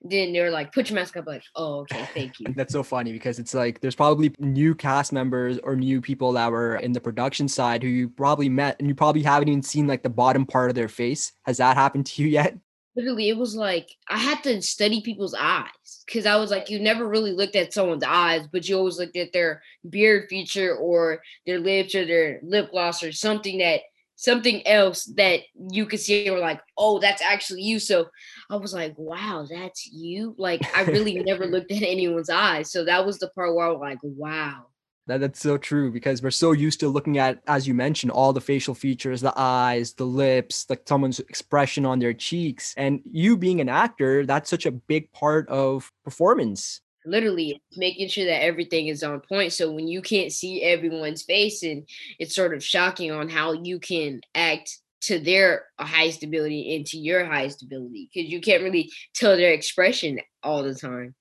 then 0.03 0.33
they're 0.33 0.51
like, 0.51 0.73
put 0.73 0.89
your 0.89 0.95
mask 0.95 1.17
up. 1.17 1.27
Like, 1.27 1.43
oh, 1.57 1.81
okay, 1.81 2.09
thank 2.15 2.41
you. 2.41 2.47
That's 2.57 2.73
so 2.73 2.83
funny 2.83 3.13
because 3.13 3.39
it's 3.39 3.55
like 3.55 3.81
there's 3.81 3.95
probably 3.95 4.35
new 4.39 4.75
cast 4.75 5.13
members 5.13 5.59
or 5.63 5.77
new 5.77 6.01
people 6.01 6.33
that 6.33 6.51
were 6.51 6.77
in 6.77 6.93
the 6.93 7.01
production 7.01 7.49
side 7.49 7.83
who 7.83 7.89
you 7.89 8.09
probably 8.09 8.49
met 8.49 8.77
and 8.79 8.89
you 8.89 8.95
probably 8.95 9.23
haven't 9.23 9.49
even 9.49 9.63
seen 9.63 9.87
like 9.87 10.03
the 10.03 10.11
bottom 10.11 10.47
part 10.47 10.71
of 10.71 10.75
their 10.75 10.89
face. 10.89 11.33
Has 11.43 11.59
that 11.59 11.77
happened 11.77 12.07
to 12.07 12.23
you 12.23 12.29
yet? 12.41 12.57
Literally, 12.97 13.29
it 13.29 13.37
was 13.37 13.55
like 13.55 13.89
I 14.09 14.19
had 14.19 14.43
to 14.43 14.61
study 14.63 15.01
people's 15.01 15.35
eyes 15.35 16.03
because 16.07 16.27
I 16.27 16.37
was 16.37 16.51
like, 16.51 16.71
you 16.71 16.81
never 16.81 17.07
really 17.07 17.31
looked 17.31 17.55
at 17.55 17.73
someone's 17.73 18.03
eyes, 18.05 18.49
but 18.51 18.69
you 18.69 18.77
always 18.77 18.99
looked 18.99 19.17
at 19.17 19.33
their 19.33 19.63
beard 19.89 20.27
feature 20.29 20.75
or 20.75 21.23
their 21.47 21.61
lips 21.61 21.95
or 21.95 22.05
their 22.05 22.41
lip 22.43 22.73
gloss 22.73 23.03
or 23.03 23.13
something 23.13 23.59
that 23.59 23.83
something 24.21 24.67
else 24.67 25.07
that 25.17 25.41
you 25.71 25.87
could 25.87 25.99
see 25.99 26.27
and 26.27 26.35
were 26.35 26.43
like, 26.43 26.61
oh, 26.77 26.99
that's 26.99 27.23
actually 27.23 27.63
you. 27.63 27.79
So 27.79 28.07
I 28.51 28.57
was 28.57 28.75
like, 28.75 28.93
wow, 28.99 29.47
that's 29.51 29.87
you. 29.87 30.35
Like 30.37 30.61
I 30.77 30.83
really 30.83 31.15
never 31.15 31.47
looked 31.55 31.73
at 31.73 31.83
anyone's 31.83 32.29
eyes. 32.29 32.71
So 32.71 32.85
that 32.85 33.07
was 33.07 33.19
the 33.19 33.31
part 33.31 33.55
where 33.55 33.67
I 33.67 33.71
was 33.71 33.81
like, 33.81 33.99
wow. 34.03 34.67
That, 35.07 35.23
that's 35.23 35.41
so 35.41 35.57
true 35.57 35.91
because 35.91 36.23
we're 36.23 36.33
so 36.33 36.53
used 36.53 36.81
to 36.81 36.89
looking 36.89 37.17
at, 37.17 37.41
as 37.47 37.67
you 37.67 37.73
mentioned, 37.73 38.13
all 38.13 38.35
the 38.35 38.43
facial 38.43 38.75
features, 38.75 39.23
the 39.23 39.33
eyes, 39.37 39.95
the 39.95 40.05
lips, 40.05 40.67
like 40.69 40.83
someone's 40.87 41.19
expression 41.21 41.87
on 41.87 41.99
their 41.99 42.13
cheeks. 42.13 42.75
And 42.77 43.01
you 43.11 43.39
being 43.39 43.63
an 43.63 43.71
actor, 43.71 44.27
that's 44.27 44.51
such 44.51 44.67
a 44.67 44.71
big 44.71 45.11
part 45.13 45.49
of 45.49 45.91
performance 46.05 46.83
literally 47.07 47.63
making 47.77 48.09
sure 48.09 48.27
that 48.27 48.43
everything 48.43 48.89
is 48.89 49.03
on 49.03 49.21
point 49.21 49.53
so 49.53 49.71
when 49.71 49.89
you 49.89 50.03
can't 50.03 50.33
see 50.33 50.63
everyone's 50.63 51.23
face 51.23 51.63
and 51.63 51.89
it's 52.19 52.35
sort 52.35 52.55
of 52.55 52.63
shocking 52.63 53.11
on 53.11 53.29
how 53.29 53.53
you 53.53 53.79
can 53.79 54.21
act 54.35 54.79
to 55.01 55.19
their 55.19 55.65
highest 55.79 56.23
ability 56.23 56.77
and 56.77 56.87
to 56.87 56.99
your 56.99 57.25
highest 57.25 57.63
ability 57.63 58.11
because 58.13 58.31
you 58.31 58.41
can't 58.41 58.63
really 58.63 58.91
tell 59.15 59.37
their 59.37 59.53
expression 59.53 60.21
all 60.43 60.63
the 60.63 60.75
time. 60.75 61.15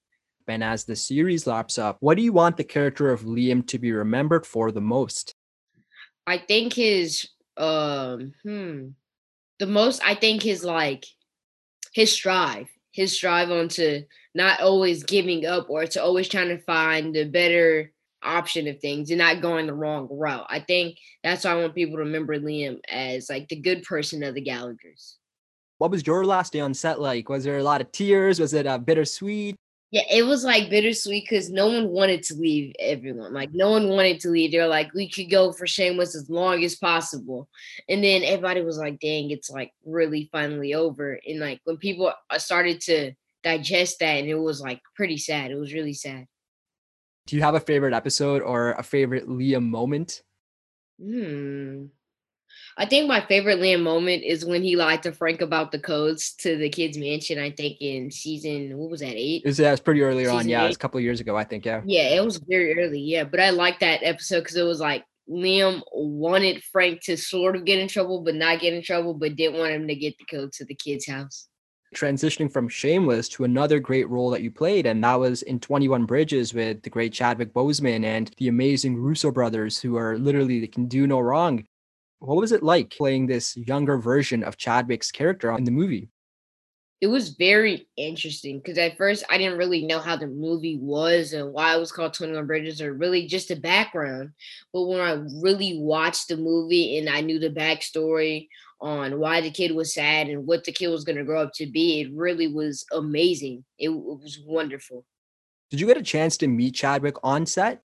And 0.47 0.63
as 0.63 0.83
the 0.83 0.95
series 0.95 1.47
laps 1.47 1.77
up 1.77 1.97
what 1.99 2.17
do 2.17 2.23
you 2.23 2.33
want 2.33 2.57
the 2.57 2.63
character 2.63 3.11
of 3.11 3.21
liam 3.21 3.65
to 3.67 3.79
be 3.79 3.91
remembered 3.91 4.45
for 4.45 4.71
the 4.71 4.81
most? 4.81 5.35
I 6.27 6.37
think 6.37 6.73
his 6.73 7.27
um 7.55 8.33
hmm 8.43 8.87
the 9.59 9.67
most 9.67 10.01
i 10.03 10.15
think 10.15 10.41
his 10.41 10.63
like 10.63 11.05
his 11.93 12.11
strive 12.11 12.67
his 12.99 13.15
strive 13.15 13.49
onto 13.49 14.01
not 14.35 14.59
always 14.59 15.05
giving 15.05 15.45
up 15.45 15.69
or 15.69 15.85
to 15.85 16.03
always 16.03 16.27
trying 16.27 16.49
to 16.49 16.61
find 16.63 17.15
the 17.15 17.23
better 17.23 17.93
option 18.21 18.67
of 18.67 18.77
things 18.81 19.09
and 19.09 19.19
not 19.19 19.41
going 19.41 19.67
the 19.67 19.73
wrong 19.73 20.09
route. 20.11 20.45
I 20.49 20.59
think 20.59 20.97
that's 21.23 21.45
why 21.45 21.51
I 21.51 21.55
want 21.55 21.75
people 21.75 21.95
to 21.95 22.03
remember 22.03 22.37
Liam 22.37 22.79
as 22.89 23.29
like 23.29 23.47
the 23.47 23.55
good 23.55 23.83
person 23.83 24.21
of 24.21 24.35
the 24.35 24.43
Gallaghers. 24.43 25.13
What 25.77 25.91
was 25.91 26.05
your 26.05 26.25
last 26.25 26.51
day 26.51 26.59
on 26.59 26.73
set 26.73 26.99
like? 26.99 27.29
Was 27.29 27.45
there 27.45 27.59
a 27.59 27.63
lot 27.63 27.79
of 27.79 27.89
tears? 27.93 28.37
Was 28.37 28.53
it 28.53 28.67
uh, 28.67 28.77
bittersweet? 28.77 29.55
Yeah, 29.91 30.03
it 30.11 30.23
was 30.23 30.43
like 30.43 30.69
bittersweet 30.69 31.25
because 31.27 31.49
no 31.49 31.67
one 31.67 31.89
wanted 31.89 32.21
to 32.23 32.35
leave 32.35 32.75
everyone. 32.79 33.33
Like 33.33 33.49
no 33.53 33.71
one 33.71 33.89
wanted 33.89 34.19
to 34.19 34.29
leave. 34.29 34.51
They're 34.51 34.67
like, 34.67 34.93
we 34.93 35.09
could 35.09 35.31
go 35.31 35.51
for 35.51 35.65
Shameless 35.65 36.15
as 36.15 36.29
long 36.29 36.63
as 36.63 36.75
possible. 36.75 37.49
And 37.87 38.03
then 38.03 38.23
everybody 38.23 38.61
was 38.61 38.77
like, 38.77 38.99
dang, 38.99 39.31
it's 39.31 39.49
like 39.49 39.71
really 39.83 40.29
finally 40.31 40.75
over. 40.75 41.19
And 41.27 41.39
like 41.39 41.61
when 41.63 41.77
people 41.77 42.13
uh, 42.29 42.37
started 42.37 42.81
to 42.81 43.13
digest 43.43 43.97
that 43.99 44.19
and 44.19 44.27
it 44.27 44.35
was 44.35 44.61
like 44.61 44.79
pretty 44.95 45.17
sad. 45.17 45.49
It 45.49 45.55
was 45.55 45.73
really 45.73 45.93
sad. 45.93 46.27
Do 47.25 47.35
you 47.35 47.41
have 47.41 47.55
a 47.55 47.59
favorite 47.59 47.93
episode 47.93 48.43
or 48.43 48.73
a 48.73 48.83
favorite 48.83 49.27
Liam 49.27 49.69
moment? 49.69 50.21
Hmm. 51.01 51.85
I 52.79 52.85
think 52.85 53.09
my 53.09 53.19
favorite 53.19 53.59
Liam 53.59 53.83
moment 53.83 54.23
is 54.23 54.45
when 54.45 54.63
he 54.63 54.77
lied 54.77 55.03
to 55.03 55.11
Frank 55.11 55.41
about 55.41 55.73
the 55.73 55.79
codes 55.79 56.33
to 56.35 56.55
the 56.55 56.69
kids' 56.69 56.97
mansion. 56.97 57.37
I 57.37 57.51
think 57.51 57.75
in 57.81 58.09
season 58.09 58.77
what 58.77 58.89
was 58.89 59.01
that 59.01 59.17
eight? 59.17 59.41
It 59.43 59.49
was, 59.49 59.59
yeah, 59.59 59.67
it 59.67 59.71
was 59.71 59.79
pretty 59.81 60.01
early 60.01 60.25
on. 60.25 60.37
Season 60.37 60.49
Yeah, 60.49 60.63
it 60.63 60.67
was 60.67 60.77
a 60.77 60.79
couple 60.79 60.97
of 60.97 61.03
years 61.03 61.19
ago, 61.19 61.35
I 61.35 61.43
think. 61.43 61.65
Yeah. 61.65 61.81
Yeah, 61.85 62.15
it 62.15 62.23
was 62.23 62.37
very 62.37 62.79
early. 62.79 63.01
Yeah, 63.01 63.25
but 63.25 63.41
I 63.41 63.49
like 63.49 63.81
that 63.81 63.99
episode 64.01 64.39
because 64.39 64.55
it 64.55 64.63
was 64.63 64.79
like 64.79 65.03
Liam 65.29 65.81
wanted 65.91 66.63
Frank 66.63 67.01
to 67.03 67.17
sort 67.17 67.57
of 67.57 67.65
get 67.65 67.79
in 67.79 67.89
trouble, 67.89 68.21
but 68.21 68.35
not 68.35 68.61
get 68.61 68.73
in 68.73 68.81
trouble, 68.81 69.13
but 69.13 69.35
didn't 69.35 69.59
want 69.59 69.73
him 69.73 69.85
to 69.89 69.95
get 69.95 70.17
the 70.17 70.25
code 70.25 70.53
to 70.53 70.63
the 70.63 70.73
kid's 70.73 71.05
house. 71.05 71.49
Transitioning 71.93 72.49
from 72.49 72.69
Shameless 72.69 73.27
to 73.29 73.43
another 73.43 73.79
great 73.79 74.07
role 74.07 74.29
that 74.29 74.41
you 74.41 74.51
played, 74.51 74.85
and 74.85 75.03
that 75.03 75.15
was 75.15 75.41
in 75.41 75.59
21 75.59 76.05
Bridges 76.05 76.53
with 76.53 76.81
the 76.83 76.89
great 76.89 77.11
Chadwick 77.11 77.51
Boseman 77.51 78.05
and 78.05 78.31
the 78.37 78.47
amazing 78.47 78.95
Russo 78.95 79.31
brothers, 79.31 79.81
who 79.81 79.97
are 79.97 80.17
literally 80.17 80.61
they 80.61 80.67
can 80.67 80.87
do 80.87 81.05
no 81.05 81.19
wrong. 81.19 81.65
What 82.19 82.37
was 82.37 82.51
it 82.51 82.63
like 82.63 82.89
playing 82.89 83.27
this 83.27 83.55
younger 83.55 83.97
version 83.97 84.43
of 84.43 84.57
Chadwick's 84.57 85.11
character 85.11 85.55
in 85.57 85.63
the 85.63 85.71
movie? 85.71 86.09
It 87.01 87.07
was 87.07 87.29
very 87.29 87.87
interesting 87.95 88.59
because 88.59 88.77
at 88.77 88.97
first 88.97 89.23
I 89.29 89.37
didn't 89.37 89.57
really 89.57 89.85
know 89.85 89.99
how 89.99 90.17
the 90.17 90.27
movie 90.27 90.77
was 90.81 91.31
and 91.31 91.53
why 91.53 91.73
it 91.73 91.79
was 91.79 91.93
called 91.93 92.13
21 92.13 92.45
Bridges 92.45 92.81
or 92.81 92.93
really 92.93 93.25
just 93.25 93.47
the 93.47 93.55
background. 93.55 94.31
But 94.73 94.83
when 94.83 94.99
I 94.99 95.13
really 95.41 95.79
watched 95.79 96.27
the 96.27 96.35
movie 96.35 96.97
and 96.97 97.09
I 97.09 97.21
knew 97.21 97.39
the 97.39 97.49
backstory 97.49 98.49
on 98.81 99.17
why 99.17 99.39
the 99.39 99.51
kid 99.51 99.73
was 99.73 99.93
sad 99.93 100.27
and 100.27 100.45
what 100.45 100.65
the 100.65 100.73
kid 100.73 100.89
was 100.89 101.05
going 101.05 101.17
to 101.17 101.23
grow 101.23 101.43
up 101.43 101.53
to 101.55 101.67
be, 101.67 102.01
it 102.01 102.11
really 102.13 102.47
was 102.47 102.85
amazing. 102.91 103.63
It, 103.77 103.91
it 103.91 103.93
was 103.93 104.41
wonderful. 104.45 105.05
Did 105.71 105.79
you 105.79 105.87
get 105.87 105.97
a 105.97 106.03
chance 106.03 106.35
to 106.37 106.47
meet 106.47 106.75
Chadwick 106.75 107.15
on 107.23 107.45
set? 107.45 107.81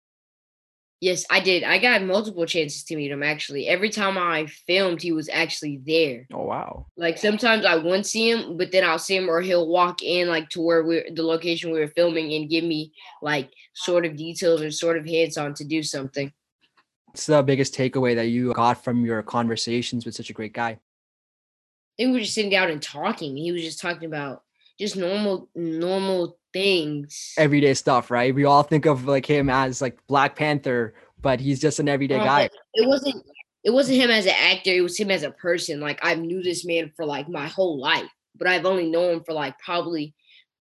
Yes, 1.01 1.25
I 1.31 1.39
did. 1.39 1.63
I 1.63 1.79
got 1.79 2.03
multiple 2.03 2.46
chances 2.46 2.84
to 2.84 2.96
meet 2.96 3.10
him 3.10 3.24
actually. 3.24 3.67
Every 3.67 3.89
time 3.89 4.20
I 4.20 4.46
filmed, 4.46 5.01
he 5.01 5.12
was 5.12 5.29
actually 5.29 5.81
there. 5.84 6.27
Oh 6.31 6.43
wow. 6.43 6.86
Like 6.96 7.17
sometimes 7.17 7.65
I 7.65 7.77
won't 7.77 8.05
see 8.05 8.29
him, 8.29 8.55
but 8.55 8.72
then 8.72 8.84
I'll 8.84 9.00
see 9.00 9.15
him 9.15 9.27
or 9.27 9.41
he'll 9.41 9.67
walk 9.67 10.03
in 10.03 10.27
like 10.27 10.50
to 10.50 10.62
where 10.62 10.84
we're 10.84 11.10
the 11.12 11.24
location 11.24 11.72
we 11.72 11.79
were 11.79 11.88
filming 11.88 12.34
and 12.34 12.51
give 12.51 12.63
me 12.63 12.93
like 13.24 13.50
sort 13.74 14.05
of 14.05 14.15
details 14.15 14.62
or 14.62 14.70
sort 14.70 14.96
of 14.96 15.03
hints 15.03 15.38
on 15.38 15.55
to 15.55 15.65
do 15.65 15.81
something. 15.81 16.31
What's 17.08 17.25
the 17.25 17.41
biggest 17.41 17.74
takeaway 17.74 18.15
that 18.15 18.27
you 18.27 18.53
got 18.53 18.84
from 18.84 19.03
your 19.03 19.24
conversations 19.24 20.05
with 20.05 20.13
such 20.13 20.29
a 20.29 20.34
great 20.34 20.53
guy? 20.53 20.70
I 20.70 20.77
think 21.98 22.10
we 22.10 22.13
were 22.13 22.20
just 22.20 22.36
sitting 22.36 22.51
down 22.51 22.70
and 22.70 22.81
talking. 22.81 23.36
He 23.36 23.51
was 23.51 23.63
just 23.63 23.81
talking 23.81 24.05
about 24.05 24.43
just 24.81 24.97
normal 24.97 25.47
normal 25.55 26.38
things. 26.51 27.33
Everyday 27.38 27.75
stuff, 27.75 28.09
right? 28.09 28.33
We 28.33 28.45
all 28.45 28.63
think 28.63 28.85
of 28.85 29.05
like 29.05 29.25
him 29.25 29.50
as 29.50 29.81
like 29.81 30.00
Black 30.07 30.35
Panther, 30.35 30.95
but 31.21 31.39
he's 31.39 31.61
just 31.61 31.79
an 31.79 31.88
everyday 31.88 32.15
Um, 32.15 32.25
guy. 32.25 32.50
It 32.73 32.88
wasn't 32.88 33.23
it 33.63 33.69
wasn't 33.69 34.00
him 34.00 34.09
as 34.09 34.25
an 34.25 34.33
actor, 34.35 34.71
it 34.71 34.81
was 34.81 35.00
him 35.00 35.11
as 35.11 35.23
a 35.23 35.31
person. 35.31 35.79
Like 35.79 36.00
I 36.01 36.15
knew 36.15 36.41
this 36.41 36.65
man 36.65 36.91
for 36.95 37.05
like 37.05 37.29
my 37.29 37.47
whole 37.47 37.79
life, 37.79 38.09
but 38.35 38.47
I've 38.47 38.65
only 38.65 38.89
known 38.89 39.13
him 39.17 39.23
for 39.23 39.33
like 39.33 39.57
probably 39.59 40.15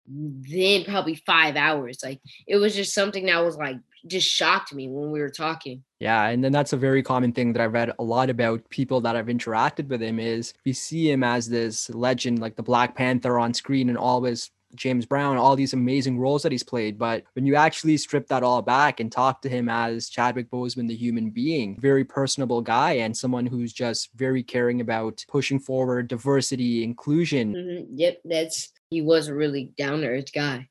then 0.06 0.84
probably 0.84 1.16
five 1.16 1.56
hours. 1.56 2.00
Like 2.04 2.20
it 2.46 2.58
was 2.58 2.76
just 2.76 2.94
something 2.94 3.28
that 3.28 3.44
was 3.44 3.56
like 3.56 3.78
just 4.08 4.28
shocked 4.28 4.74
me 4.74 4.88
when 4.88 5.12
we 5.12 5.20
were 5.20 5.30
talking. 5.30 5.84
Yeah, 6.00 6.28
and 6.30 6.44
then 6.44 6.52
that's 6.52 6.74
a 6.74 6.78
very 6.78 7.04
common 7.04 7.32
thing 7.32 7.54
that 7.54 7.62
I've 7.62 7.74
read 7.74 7.92
a 8.00 8.04
lot 8.04 8.30
about 8.30 8.68
people 8.70 9.02
that 9.02 9.16
I've 9.16 9.28
interacted 9.28 9.88
with 9.88 10.02
him 10.02 10.20
is 10.20 10.54
we 10.66 10.74
see 10.74 11.12
him 11.12 11.24
as 11.24 11.50
this 11.50 11.90
legend, 11.90 12.40
like 12.40 12.56
the 12.56 12.64
Black 12.64 12.96
Panther 12.96 13.38
on 13.40 13.54
screen 13.54 13.90
and 13.90 13.98
always 13.98 14.50
James 14.76 15.06
Brown, 15.06 15.36
all 15.36 15.56
these 15.56 15.74
amazing 15.74 16.20
roles 16.20 16.44
that 16.44 16.52
he's 16.52 16.64
played. 16.64 17.00
But 17.00 17.24
when 17.34 17.46
you 17.46 17.56
actually 17.56 17.98
strip 17.98 18.28
that 18.28 18.44
all 18.44 18.62
back 18.62 19.00
and 19.00 19.12
talk 19.12 19.42
to 19.42 19.50
him 19.50 19.68
as 19.68 20.10
Chadwick 20.10 20.50
Boseman, 20.52 20.88
the 20.88 20.96
human 20.96 21.32
being, 21.32 21.76
very 21.80 22.06
personable 22.06 22.62
guy 22.62 22.94
and 22.94 23.18
someone 23.18 23.48
who's 23.48 23.74
just 23.74 24.10
very 24.16 24.44
caring 24.44 24.80
about 24.80 25.26
pushing 25.28 25.60
forward 25.60 26.08
diversity, 26.08 26.84
inclusion. 26.84 27.56
Mhm, 27.56 27.88
Yep, 27.96 28.22
that's 28.26 28.72
he 28.92 29.02
was 29.02 29.28
a 29.28 29.34
really 29.36 29.74
down 29.78 30.02
to 30.02 30.08
earth 30.08 30.32
guy. 30.34 30.70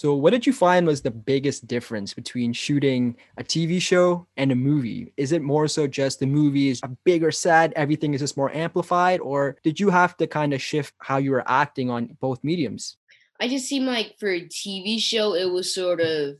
So, 0.00 0.14
what 0.14 0.30
did 0.30 0.46
you 0.46 0.54
find 0.54 0.86
was 0.86 1.02
the 1.02 1.10
biggest 1.10 1.66
difference 1.66 2.14
between 2.14 2.54
shooting 2.54 3.18
a 3.36 3.44
TV 3.44 3.82
show 3.82 4.26
and 4.38 4.50
a 4.50 4.54
movie? 4.54 5.12
Is 5.18 5.32
it 5.32 5.42
more 5.42 5.68
so 5.68 5.86
just 5.86 6.20
the 6.20 6.26
movie 6.26 6.70
is 6.70 6.80
a 6.82 6.88
bigger 7.04 7.30
set, 7.30 7.74
everything 7.74 8.14
is 8.14 8.22
just 8.22 8.34
more 8.34 8.50
amplified, 8.56 9.20
or 9.20 9.58
did 9.62 9.78
you 9.78 9.90
have 9.90 10.16
to 10.16 10.26
kind 10.26 10.54
of 10.54 10.62
shift 10.62 10.94
how 11.00 11.18
you 11.18 11.32
were 11.32 11.44
acting 11.46 11.90
on 11.90 12.16
both 12.18 12.42
mediums? 12.42 12.96
I 13.40 13.48
just 13.48 13.66
seem 13.66 13.84
like 13.84 14.14
for 14.18 14.30
a 14.30 14.40
TV 14.46 14.98
show, 14.98 15.34
it 15.34 15.50
was 15.50 15.74
sort 15.74 16.00
of 16.00 16.36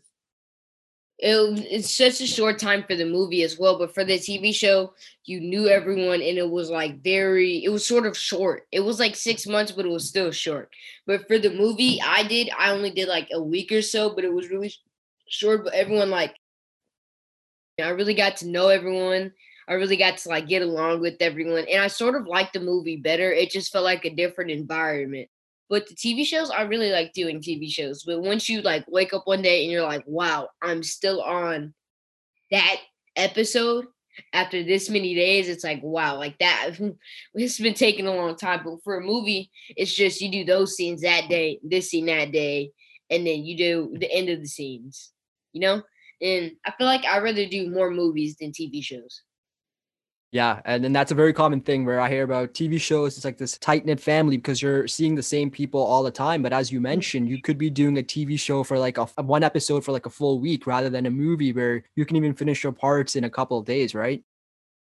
it, 1.22 1.66
it's 1.70 1.94
such 1.94 2.20
a 2.22 2.26
short 2.26 2.58
time 2.58 2.82
for 2.84 2.96
the 2.96 3.04
movie 3.04 3.42
as 3.42 3.58
well. 3.58 3.78
But 3.78 3.92
for 3.92 4.04
the 4.04 4.14
TV 4.14 4.54
show, 4.54 4.94
you 5.24 5.40
knew 5.40 5.68
everyone, 5.68 6.22
and 6.22 6.38
it 6.38 6.48
was 6.48 6.70
like 6.70 7.02
very. 7.02 7.62
It 7.62 7.68
was 7.68 7.86
sort 7.86 8.06
of 8.06 8.16
short. 8.16 8.66
It 8.72 8.80
was 8.80 8.98
like 8.98 9.14
six 9.14 9.46
months, 9.46 9.70
but 9.70 9.84
it 9.84 9.90
was 9.90 10.08
still 10.08 10.30
short. 10.30 10.70
But 11.06 11.28
for 11.28 11.38
the 11.38 11.50
movie, 11.50 12.00
I 12.04 12.22
did. 12.22 12.48
I 12.58 12.70
only 12.70 12.90
did 12.90 13.08
like 13.08 13.28
a 13.32 13.42
week 13.42 13.70
or 13.70 13.82
so, 13.82 14.14
but 14.14 14.24
it 14.24 14.32
was 14.32 14.48
really 14.48 14.72
short. 15.28 15.64
But 15.64 15.74
everyone 15.74 16.08
like, 16.08 16.34
I 17.82 17.90
really 17.90 18.14
got 18.14 18.38
to 18.38 18.48
know 18.48 18.68
everyone. 18.68 19.32
I 19.68 19.74
really 19.74 19.98
got 19.98 20.16
to 20.18 20.28
like 20.30 20.48
get 20.48 20.62
along 20.62 21.00
with 21.00 21.16
everyone, 21.20 21.66
and 21.70 21.82
I 21.82 21.88
sort 21.88 22.16
of 22.16 22.26
liked 22.26 22.54
the 22.54 22.60
movie 22.60 22.96
better. 22.96 23.30
It 23.30 23.50
just 23.50 23.70
felt 23.70 23.84
like 23.84 24.06
a 24.06 24.14
different 24.14 24.50
environment. 24.52 25.28
But 25.70 25.86
the 25.86 25.94
TV 25.94 26.26
shows, 26.26 26.50
I 26.50 26.62
really 26.62 26.90
like 26.90 27.12
doing 27.12 27.40
TV 27.40 27.70
shows. 27.70 28.02
But 28.02 28.20
once 28.20 28.48
you 28.48 28.60
like 28.60 28.84
wake 28.88 29.14
up 29.14 29.22
one 29.24 29.40
day 29.40 29.62
and 29.62 29.70
you're 29.70 29.86
like, 29.86 30.02
wow, 30.04 30.48
I'm 30.60 30.82
still 30.82 31.22
on 31.22 31.72
that 32.50 32.76
episode 33.14 33.86
after 34.32 34.64
this 34.64 34.90
many 34.90 35.14
days, 35.14 35.48
it's 35.48 35.62
like, 35.62 35.80
wow, 35.82 36.16
like 36.16 36.36
that. 36.38 36.72
It's 37.34 37.60
been 37.60 37.74
taking 37.74 38.08
a 38.08 38.14
long 38.14 38.36
time. 38.36 38.62
But 38.64 38.82
for 38.82 38.98
a 38.98 39.04
movie, 39.04 39.50
it's 39.76 39.94
just 39.94 40.20
you 40.20 40.30
do 40.30 40.44
those 40.44 40.74
scenes 40.74 41.02
that 41.02 41.28
day, 41.28 41.60
this 41.62 41.90
scene 41.90 42.06
that 42.06 42.32
day, 42.32 42.72
and 43.08 43.24
then 43.24 43.44
you 43.44 43.56
do 43.56 43.96
the 43.96 44.12
end 44.12 44.28
of 44.28 44.40
the 44.40 44.48
scenes, 44.48 45.12
you 45.52 45.60
know? 45.60 45.82
And 46.20 46.52
I 46.66 46.72
feel 46.76 46.86
like 46.86 47.04
I'd 47.04 47.22
rather 47.22 47.46
do 47.46 47.70
more 47.70 47.90
movies 47.90 48.36
than 48.40 48.50
TV 48.50 48.82
shows. 48.82 49.22
Yeah, 50.32 50.60
and 50.64 50.84
then 50.84 50.92
that's 50.92 51.10
a 51.10 51.16
very 51.16 51.32
common 51.32 51.60
thing 51.60 51.84
where 51.84 51.98
I 51.98 52.08
hear 52.08 52.22
about 52.22 52.54
TV 52.54 52.80
shows. 52.80 53.16
It's 53.16 53.24
like 53.24 53.36
this 53.36 53.58
tight 53.58 53.84
knit 53.84 53.98
family 53.98 54.36
because 54.36 54.62
you're 54.62 54.86
seeing 54.86 55.16
the 55.16 55.22
same 55.24 55.50
people 55.50 55.82
all 55.82 56.04
the 56.04 56.10
time. 56.12 56.40
But 56.40 56.52
as 56.52 56.70
you 56.70 56.78
mm-hmm. 56.78 56.84
mentioned, 56.84 57.28
you 57.28 57.42
could 57.42 57.58
be 57.58 57.68
doing 57.68 57.98
a 57.98 58.02
TV 58.02 58.38
show 58.38 58.62
for 58.62 58.78
like 58.78 58.96
a, 58.96 59.08
a 59.18 59.22
one 59.24 59.42
episode 59.42 59.84
for 59.84 59.90
like 59.90 60.06
a 60.06 60.10
full 60.10 60.38
week 60.38 60.68
rather 60.68 60.88
than 60.88 61.06
a 61.06 61.10
movie 61.10 61.52
where 61.52 61.82
you 61.96 62.06
can 62.06 62.16
even 62.16 62.32
finish 62.32 62.62
your 62.62 62.72
parts 62.72 63.16
in 63.16 63.24
a 63.24 63.30
couple 63.30 63.58
of 63.58 63.64
days, 63.64 63.92
right? 63.92 64.22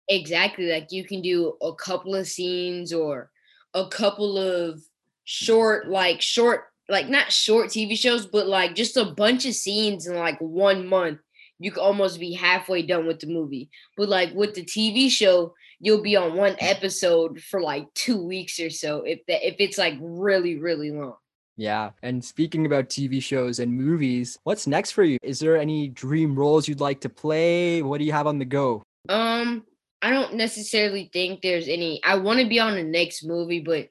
Exactly. 0.07 0.71
Like 0.71 0.93
you 0.93 1.03
can 1.03 1.21
do 1.21 1.57
a 1.62 1.73
couple 1.75 2.15
of 2.15 2.25
scenes 2.25 2.93
or 2.93 3.29
a 3.73 3.88
couple 3.88 4.38
of 4.38 4.81
short, 5.25 5.89
like 5.89 6.21
short, 6.21 6.65
like 6.88 7.09
not 7.09 7.33
short 7.33 7.67
TV 7.67 7.97
shows, 7.97 8.25
but 8.25 8.47
like 8.47 8.75
just 8.75 8.95
a 8.95 9.05
bunch 9.05 9.45
of 9.45 9.55
scenes 9.55 10.07
in 10.07 10.15
like 10.15 10.39
one 10.39 10.88
month. 10.88 11.19
You 11.63 11.72
could 11.72 11.82
almost 11.82 12.20
be 12.20 12.34
halfway 12.34 12.82
done 12.82 13.08
with 13.08 13.22
the 13.22 13.27
movie. 13.27 13.70
But 13.96 14.10
like 14.10 14.34
with 14.34 14.53
the 14.53 14.65
TV 14.65 15.10
show, 15.10 15.53
you'll 15.79 16.01
be 16.01 16.17
on 16.17 16.36
one 16.36 16.58
episode 16.60 17.39
for 17.39 17.62
like 17.62 17.88
two 17.93 18.22
weeks 18.22 18.60
or 18.60 18.70
so 18.70 19.03
if 19.03 19.25
that 19.27 19.48
if 19.48 19.55
it's 19.60 19.77
like 19.77 19.96
really, 20.01 20.60
really 20.60 20.91
long. 20.91 21.15
Yeah. 21.55 21.91
And 22.01 22.24
speaking 22.24 22.65
about 22.65 22.89
TV 22.89 23.24
shows 23.24 23.60
and 23.60 23.72
movies, 23.72 24.38
what's 24.43 24.67
next 24.67 24.91
for 24.91 25.03
you? 25.03 25.17
Is 25.24 25.39
there 25.39 25.55
any 25.55 25.88
dream 25.88 26.36
roles 26.36 26.67
you'd 26.67 26.82
like 26.82 27.00
to 27.01 27.10
play? 27.10 27.82
What 27.82 28.00
do 28.00 28.03
you 28.03 28.12
have 28.12 28.27
on 28.27 28.39
the 28.39 28.46
go? 28.46 28.84
Um, 29.08 29.63
I 30.01 30.10
don't 30.10 30.34
necessarily 30.34 31.10
think 31.13 31.41
there's 31.41 31.70
any. 31.70 32.03
I 32.03 32.15
want 32.17 32.39
to 32.39 32.46
be 32.46 32.60
on 32.60 32.75
the 32.75 32.84
next 32.84 33.24
movie, 33.24 33.62
but 33.62 33.88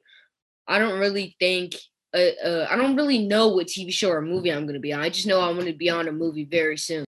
I 0.69 0.79
don't 0.79 1.01
really 1.01 1.37
think. 1.41 1.75
Uh, 2.15 2.37
uh, 2.45 2.67
I 2.71 2.77
don't 2.77 2.97
really 2.97 3.27
know 3.27 3.49
what 3.49 3.69
TV 3.69 3.91
show 3.91 4.11
or 4.11 4.21
movie 4.21 4.51
I'm 4.51 4.67
gonna 4.67 4.79
be 4.79 4.93
on. 4.93 5.01
I 5.01 5.09
just 5.09 5.27
know 5.27 5.41
I'm 5.41 5.57
gonna 5.57 5.73
be 5.73 5.89
on 5.89 6.09
a 6.09 6.13
movie 6.13 6.45
very 6.45 6.77
soon. 6.77 7.07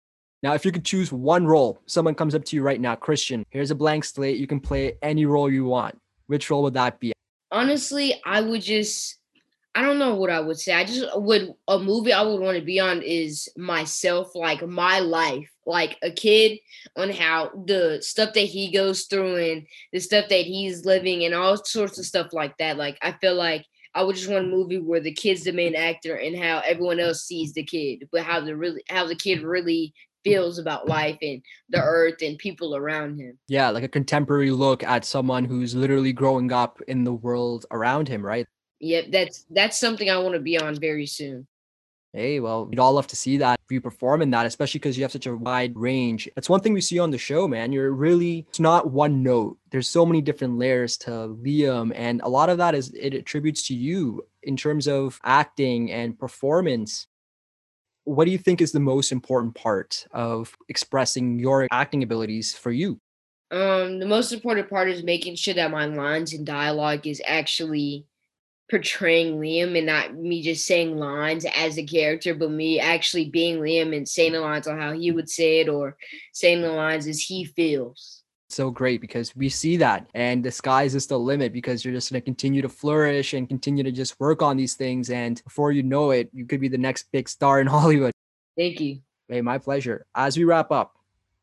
Now, 0.44 0.54
if 0.54 0.66
you 0.66 0.72
could 0.72 0.86
choose 0.86 1.12
one 1.12 1.48
role, 1.48 1.82
someone 1.88 2.14
comes 2.14 2.36
up 2.36 2.46
to 2.46 2.56
you 2.56 2.62
right 2.62 2.80
now, 2.80 2.96
Christian, 2.96 3.46
here's 3.50 3.72
a 3.72 3.76
blank 3.76 4.06
slate. 4.06 4.38
You 4.38 4.48
can 4.48 4.60
play 4.60 4.94
any 5.02 5.26
role 5.26 5.52
you 5.52 5.66
want. 5.66 6.00
Which 6.28 6.50
role 6.50 6.64
would 6.64 6.76
that 6.76 7.00
be? 7.00 7.14
Honestly, 7.52 8.22
I 8.26 8.42
would 8.42 8.62
just. 8.62 9.16
I 9.74 9.82
don't 9.84 10.00
know 10.00 10.16
what 10.16 10.32
I 10.32 10.40
would 10.40 10.60
say. 10.60 10.74
I 10.74 10.86
just 10.86 11.06
would 11.16 11.54
a 11.68 11.78
movie 11.78 12.12
I 12.12 12.24
would 12.24 12.42
want 12.42 12.58
to 12.58 12.64
be 12.64 12.80
on 12.80 13.04
is 13.04 13.48
myself, 13.56 14.34
like 14.34 14.68
my 14.68 15.00
life, 15.00 15.52
like 15.68 15.98
a 16.02 16.10
kid 16.10 16.58
on 16.96 17.12
how 17.12 17.52
the 17.68 18.00
stuff 18.02 18.34
that 18.34 18.42
he 18.42 18.72
goes 18.72 19.04
through 19.04 19.36
and 19.36 19.68
the 19.94 20.00
stuff 20.00 20.30
that 20.30 20.46
he's 20.46 20.84
living 20.84 21.26
and 21.26 21.36
all 21.36 21.64
sorts 21.64 22.00
of 22.00 22.06
stuff 22.08 22.34
like 22.34 22.58
that. 22.58 22.78
Like 22.78 22.98
I 23.04 23.12
feel 23.12 23.36
like 23.36 23.68
I 23.94 24.04
would 24.04 24.16
just 24.16 24.30
want 24.30 24.46
a 24.46 24.50
movie 24.50 24.80
where 24.80 25.00
the 25.00 25.14
kid's 25.14 25.44
the 25.44 25.52
main 25.52 25.76
actor 25.76 26.16
and 26.16 26.38
how 26.38 26.62
everyone 26.66 27.00
else 27.00 27.26
sees 27.26 27.54
the 27.54 27.64
kid, 27.64 28.08
but 28.12 28.22
how 28.22 28.40
the 28.40 28.56
really 28.56 28.82
how 28.90 29.06
the 29.06 29.16
kid 29.16 29.44
really 29.44 29.94
feels 30.24 30.60
about 30.60 30.88
life 30.88 31.18
and 31.22 31.42
the 31.70 31.82
earth 31.82 32.22
and 32.22 32.38
people 32.38 32.76
around 32.76 33.20
him. 33.20 33.38
Yeah, 33.48 33.70
like 33.70 33.84
a 33.84 33.88
contemporary 33.88 34.52
look 34.52 34.84
at 34.84 35.06
someone 35.06 35.46
who's 35.46 35.76
literally 35.76 36.14
growing 36.14 36.52
up 36.52 36.82
in 36.88 37.04
the 37.04 37.14
world 37.14 37.66
around 37.72 38.08
him, 38.08 38.26
right? 38.26 38.48
Yep, 38.80 39.06
that's 39.12 39.46
that's 39.50 39.80
something 39.80 40.10
I 40.10 40.18
want 40.20 40.36
to 40.36 40.40
be 40.40 40.60
on 40.60 40.76
very 40.80 41.08
soon. 41.08 41.48
Hey, 42.14 42.40
well, 42.40 42.66
we'd 42.66 42.80
all 42.80 42.94
love 42.94 43.08
to 43.08 43.16
see 43.16 43.38
that 43.38 43.60
you 43.70 43.82
perform 43.82 44.22
in 44.22 44.32
that, 44.32 44.46
especially 44.46 44.80
because 44.80 44.98
you 44.98 45.04
have 45.04 45.12
such 45.12 45.28
a 45.28 45.36
wide 45.36 45.76
range. 45.76 46.28
That's 46.36 46.50
one 46.50 46.62
thing 46.62 46.74
we 46.74 46.82
see 46.82 47.00
on 47.00 47.12
the 47.12 47.18
show, 47.18 47.48
man. 47.48 47.72
You're 47.72 47.92
really, 47.92 48.46
it's 48.50 48.60
not 48.60 48.90
one 48.90 49.22
note. 49.22 49.58
There's 49.72 49.90
so 49.90 50.06
many 50.06 50.22
different 50.22 50.58
layers 50.58 50.98
to 51.00 51.10
Liam. 51.12 51.92
And 51.94 52.22
a 52.22 52.30
lot 52.30 52.50
of 52.50 52.58
that 52.60 52.76
is 52.76 52.92
it 52.94 53.14
attributes 53.14 53.68
to 53.68 53.76
you 53.76 54.26
in 54.42 54.56
terms 54.56 54.88
of 54.88 55.20
acting 55.24 55.92
and 55.92 56.18
performance. 56.18 57.08
What 58.08 58.24
do 58.24 58.32
you 58.32 58.38
think 58.38 58.62
is 58.62 58.72
the 58.72 58.80
most 58.80 59.12
important 59.12 59.54
part 59.54 60.08
of 60.12 60.56
expressing 60.70 61.40
your 61.40 61.68
acting 61.74 62.04
abilities 62.04 62.56
for 62.56 62.72
you? 62.72 63.02
Um, 63.52 64.00
the 64.00 64.06
most 64.06 64.32
important 64.32 64.70
part 64.70 64.90
is 64.90 65.04
making 65.04 65.36
sure 65.36 65.56
that 65.56 65.72
my 65.72 65.88
lines 65.88 66.32
and 66.32 66.46
dialogue 66.46 67.06
is 67.06 67.22
actually 67.28 68.06
portraying 68.72 69.42
Liam 69.42 69.78
and 69.78 69.88
not 69.88 70.16
me 70.16 70.42
just 70.42 70.66
saying 70.66 70.96
lines 70.96 71.46
as 71.54 71.78
a 71.78 71.84
character, 71.84 72.34
but 72.34 72.50
me 72.50 72.80
actually 72.80 73.30
being 73.30 73.60
Liam 73.60 73.94
and 73.94 74.08
saying 74.08 74.32
the 74.32 74.40
lines 74.40 74.68
on 74.68 74.80
how 74.80 74.94
he 74.94 75.12
would 75.12 75.30
say 75.30 75.60
it 75.60 75.68
or 75.68 75.98
saying 76.32 76.62
the 76.62 76.72
lines 76.72 77.08
as 77.08 77.20
he 77.20 77.44
feels. 77.44 78.17
So 78.50 78.72
great 78.72 79.02
because 79.02 79.36
we 79.36 79.50
see 79.50 79.76
that 79.78 80.10
and 80.14 80.44
the 80.44 80.52
sky's 80.52 80.96
is 80.96 81.06
the 81.06 81.20
limit 81.20 81.52
because 81.52 81.84
you're 81.84 81.94
just 81.94 82.12
going 82.12 82.22
to 82.22 82.26
continue 82.26 82.62
to 82.62 82.70
flourish 82.70 83.34
and 83.34 83.48
continue 83.48 83.84
to 83.84 83.92
just 83.92 84.18
work 84.20 84.42
on 84.42 84.56
these 84.56 84.76
things. 84.76 85.10
And 85.10 85.44
before 85.44 85.74
you 85.74 85.84
know 85.84 86.12
it, 86.12 86.30
you 86.34 86.46
could 86.46 86.62
be 86.62 86.70
the 86.70 86.78
next 86.78 87.12
big 87.12 87.28
star 87.28 87.60
in 87.60 87.68
Hollywood. 87.78 88.14
Thank 88.58 88.80
you. 88.80 89.02
Hey, 89.28 89.42
my 89.42 89.58
pleasure. 89.58 90.06
As 90.16 90.38
we 90.38 90.46
wrap 90.46 90.72
up 90.72 90.96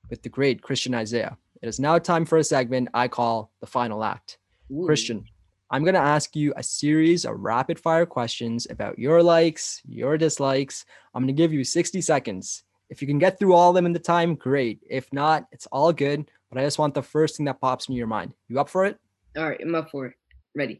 with 0.09 0.23
the 0.23 0.31
great 0.31 0.63
Christian 0.63 0.95
Isaiah, 0.95 1.37
it 1.61 1.69
is 1.69 1.79
now 1.79 1.99
time 1.99 2.25
for 2.25 2.39
a 2.39 2.45
segment 2.45 2.89
I 2.95 3.09
call 3.09 3.51
the 3.61 3.67
final 3.67 4.03
act. 4.03 4.39
Ooh. 4.73 4.87
Christian, 4.87 5.27
I'm 5.71 5.85
going 5.85 5.95
to 5.95 6.01
ask 6.01 6.35
you 6.35 6.55
a 6.57 6.63
series 6.63 7.25
of 7.25 7.41
rapid 7.41 7.79
fire 7.79 8.07
questions 8.07 8.67
about 8.71 8.99
your 8.99 9.23
likes, 9.23 9.83
your 9.87 10.17
dislikes. 10.17 10.85
I'm 11.15 11.23
going 11.23 11.35
to 11.35 11.43
give 11.43 11.53
you 11.53 11.65
60 11.65 12.01
seconds. 12.01 12.65
If 12.95 13.03
you 13.03 13.09
can 13.09 13.19
get 13.19 13.41
through 13.41 13.55
all 13.55 13.71
of 13.71 13.75
them 13.75 13.87
in 13.87 13.93
the 13.93 13.99
time, 13.99 14.37
great. 14.37 14.79
If 14.89 15.13
not, 15.13 15.49
it's 15.51 15.67
all 15.73 15.93
good. 15.93 16.31
But 16.49 16.61
I 16.61 16.65
just 16.65 16.79
want 16.79 16.95
the 16.95 17.03
first 17.03 17.37
thing 17.37 17.47
that 17.47 17.61
pops 17.61 17.89
into 17.89 17.99
your 17.99 18.07
mind. 18.07 18.35
You 18.47 18.61
up 18.61 18.69
for 18.69 18.85
it? 18.85 19.01
All 19.37 19.49
right, 19.49 19.61
I'm 19.61 19.75
up 19.75 19.91
for 19.91 20.07
it. 20.07 20.13
Ready. 20.55 20.79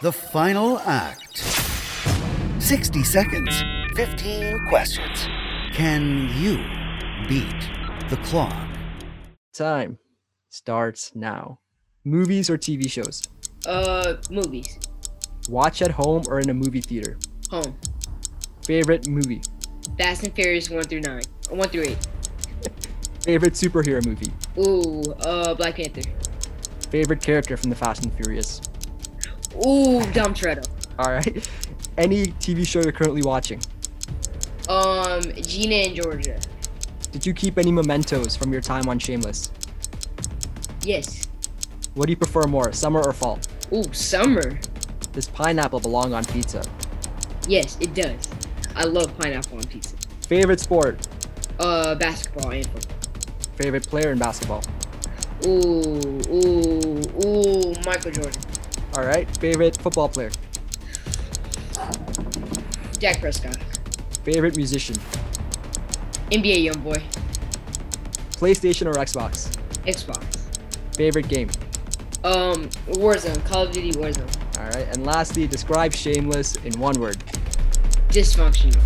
The 0.00 0.10
final 0.10 0.80
act 0.80 1.38
60 2.58 3.04
seconds, 3.04 3.62
15 3.94 4.66
questions. 4.68 5.28
Can 5.74 6.28
you 6.36 6.56
beat 7.28 7.70
the 8.10 8.16
clock? 8.24 8.68
Time 9.54 9.96
starts 10.48 11.14
now. 11.14 11.60
Movies 12.04 12.50
or 12.50 12.58
TV 12.58 12.90
shows? 12.90 13.22
Uh, 13.64 14.14
movies. 14.28 14.76
Watch 15.48 15.82
at 15.82 15.92
home 15.92 16.24
or 16.26 16.40
in 16.40 16.50
a 16.50 16.54
movie 16.54 16.80
theater? 16.80 17.16
Home. 17.52 17.78
Favorite 18.66 19.06
movie? 19.06 19.40
Fast 19.98 20.24
and 20.24 20.34
Furious 20.34 20.70
1 20.70 20.84
through 20.84 21.00
9. 21.00 21.22
1 21.50 21.68
through 21.68 21.82
8. 21.82 21.98
Favorite 23.22 23.52
superhero 23.52 24.04
movie? 24.04 24.32
Ooh, 24.58 25.12
uh, 25.20 25.54
Black 25.54 25.76
Panther. 25.76 26.02
Favorite 26.90 27.22
character 27.22 27.56
from 27.56 27.70
the 27.70 27.76
Fast 27.76 28.04
and 28.04 28.12
Furious? 28.14 28.60
Ooh, 29.66 30.02
Dom 30.12 30.34
Toretto. 30.34 30.66
All 30.98 31.10
right. 31.10 31.48
Any 31.98 32.26
TV 32.26 32.66
show 32.66 32.80
you're 32.80 32.92
currently 32.92 33.22
watching? 33.22 33.60
Um, 34.68 35.20
Ginny 35.42 35.86
and 35.86 35.94
Georgia. 35.94 36.38
Did 37.10 37.26
you 37.26 37.34
keep 37.34 37.58
any 37.58 37.70
mementos 37.70 38.34
from 38.34 38.52
your 38.52 38.62
time 38.62 38.88
on 38.88 38.98
Shameless? 38.98 39.52
Yes. 40.82 41.28
What 41.94 42.06
do 42.06 42.12
you 42.12 42.16
prefer 42.16 42.44
more, 42.44 42.72
summer 42.72 43.02
or 43.02 43.12
fall? 43.12 43.38
Ooh, 43.72 43.84
summer. 43.92 44.58
Does 45.12 45.28
pineapple 45.28 45.80
belong 45.80 46.14
on 46.14 46.24
pizza? 46.24 46.64
Yes, 47.46 47.76
it 47.80 47.94
does. 47.94 48.31
I 48.74 48.84
love 48.84 49.16
pineapple 49.18 49.58
on 49.58 49.64
pizza. 49.64 49.96
Favorite 50.26 50.60
sport? 50.60 51.06
Uh, 51.58 51.94
basketball 51.94 52.50
and 52.50 52.66
football. 52.66 52.96
Favorite 53.56 53.86
player 53.86 54.12
in 54.12 54.18
basketball? 54.18 54.62
Ooh, 55.46 55.98
ooh, 56.30 57.02
ooh, 57.24 57.74
Michael 57.84 58.10
Jordan. 58.12 58.40
All 58.94 59.04
right. 59.04 59.28
Favorite 59.38 59.76
football 59.76 60.08
player? 60.08 60.30
Dak 62.98 63.20
Prescott. 63.20 63.56
Favorite 64.24 64.56
musician? 64.56 64.96
NBA 66.30 66.70
YoungBoy. 66.70 67.02
PlayStation 68.32 68.86
or 68.86 68.94
Xbox? 68.94 69.54
Xbox. 69.86 70.46
Favorite 70.96 71.28
game? 71.28 71.48
Um, 72.24 72.68
Warzone, 72.88 73.44
Call 73.44 73.64
of 73.64 73.72
Duty 73.72 73.92
Warzone. 73.92 74.58
All 74.58 74.64
right, 74.64 74.86
and 74.92 75.04
lastly, 75.04 75.46
describe 75.48 75.92
Shameless 75.92 76.56
in 76.56 76.78
one 76.78 77.00
word. 77.00 77.16
Dysfunctional. 78.12 78.80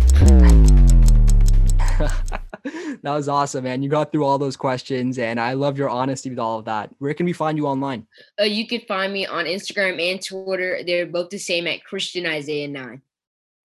that 3.01 3.13
was 3.13 3.27
awesome, 3.27 3.65
man. 3.65 3.83
You 3.83 3.89
got 3.89 4.11
through 4.11 4.25
all 4.25 4.37
those 4.37 4.55
questions, 4.55 5.19
and 5.19 5.39
I 5.39 5.53
love 5.53 5.77
your 5.77 5.89
honesty 5.89 6.29
with 6.29 6.39
all 6.39 6.59
of 6.59 6.65
that. 6.65 6.89
Where 6.99 7.13
can 7.13 7.25
we 7.25 7.33
find 7.33 7.57
you 7.57 7.67
online? 7.67 8.07
Uh, 8.39 8.45
you 8.45 8.67
can 8.67 8.81
find 8.87 9.11
me 9.11 9.25
on 9.25 9.45
Instagram 9.45 10.01
and 10.01 10.23
Twitter. 10.23 10.81
They're 10.85 11.05
both 11.05 11.29
the 11.29 11.37
same 11.37 11.67
at 11.67 11.83
Christian 11.83 12.25
Isaiah 12.25 12.67
Nine. 12.67 13.01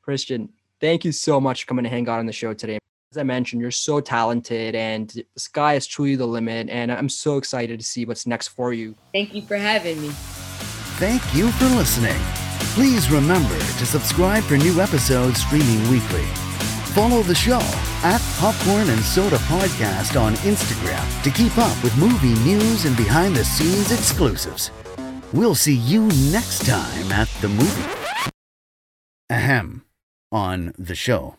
Christian, 0.03 0.49
thank 0.81 1.05
you 1.05 1.13
so 1.13 1.41
much 1.41 1.63
for 1.63 1.69
coming 1.69 1.85
to 1.85 1.91
hang 1.91 2.09
out 2.09 2.19
on 2.19 2.27
the 2.27 2.33
show 2.33 2.55
today 2.55 2.79
as 3.13 3.19
I 3.19 3.25
mentioned, 3.25 3.61
you're 3.61 3.71
so 3.71 4.01
talented 4.01 4.75
and 4.75 5.11
the 5.11 5.41
sky 5.41 5.75
is 5.75 5.87
truly 5.87 6.17
the 6.17 6.27
limit. 6.27 6.71
And 6.71 6.91
I'm 6.91 7.11
so 7.11 7.37
excited 7.37 7.79
to 7.79 7.85
see 7.85 8.07
what's 8.07 8.27
next 8.27 8.49
for 8.49 8.73
you. 8.73 8.95
Thank 9.13 9.35
you 9.35 9.43
for 9.43 9.57
having 9.57 10.01
me. 10.01 10.09
Thank 10.97 11.23
you 11.35 11.51
for 11.53 11.67
listening. 11.67 12.42
Please 12.75 13.11
remember 13.11 13.59
to 13.59 13.85
subscribe 13.85 14.43
for 14.45 14.57
new 14.57 14.81
episodes 14.81 15.43
streaming 15.43 15.83
weekly. 15.91 16.25
Follow 16.95 17.23
the 17.23 17.35
show 17.35 17.61
at 18.03 18.21
Popcorn 18.39 18.89
and 18.89 19.03
Soda 19.03 19.37
Podcast 19.37 20.19
on 20.19 20.33
Instagram 20.37 21.23
to 21.23 21.31
keep 21.31 21.57
up 21.59 21.83
with 21.85 21.95
movie 21.99 22.35
news 22.49 22.87
and 22.87 22.97
behind 22.97 23.37
the 23.37 23.45
scenes 23.45 23.93
exclusives. 23.93 24.71
We'll 25.35 25.55
see 25.55 25.75
you 25.77 26.07
next 26.33 26.65
time 26.65 27.13
at 27.13 27.29
the 27.43 27.49
movie. 27.49 28.33
Ahem. 29.29 29.85
On 30.31 30.73
the 30.79 30.95
show. 30.95 31.37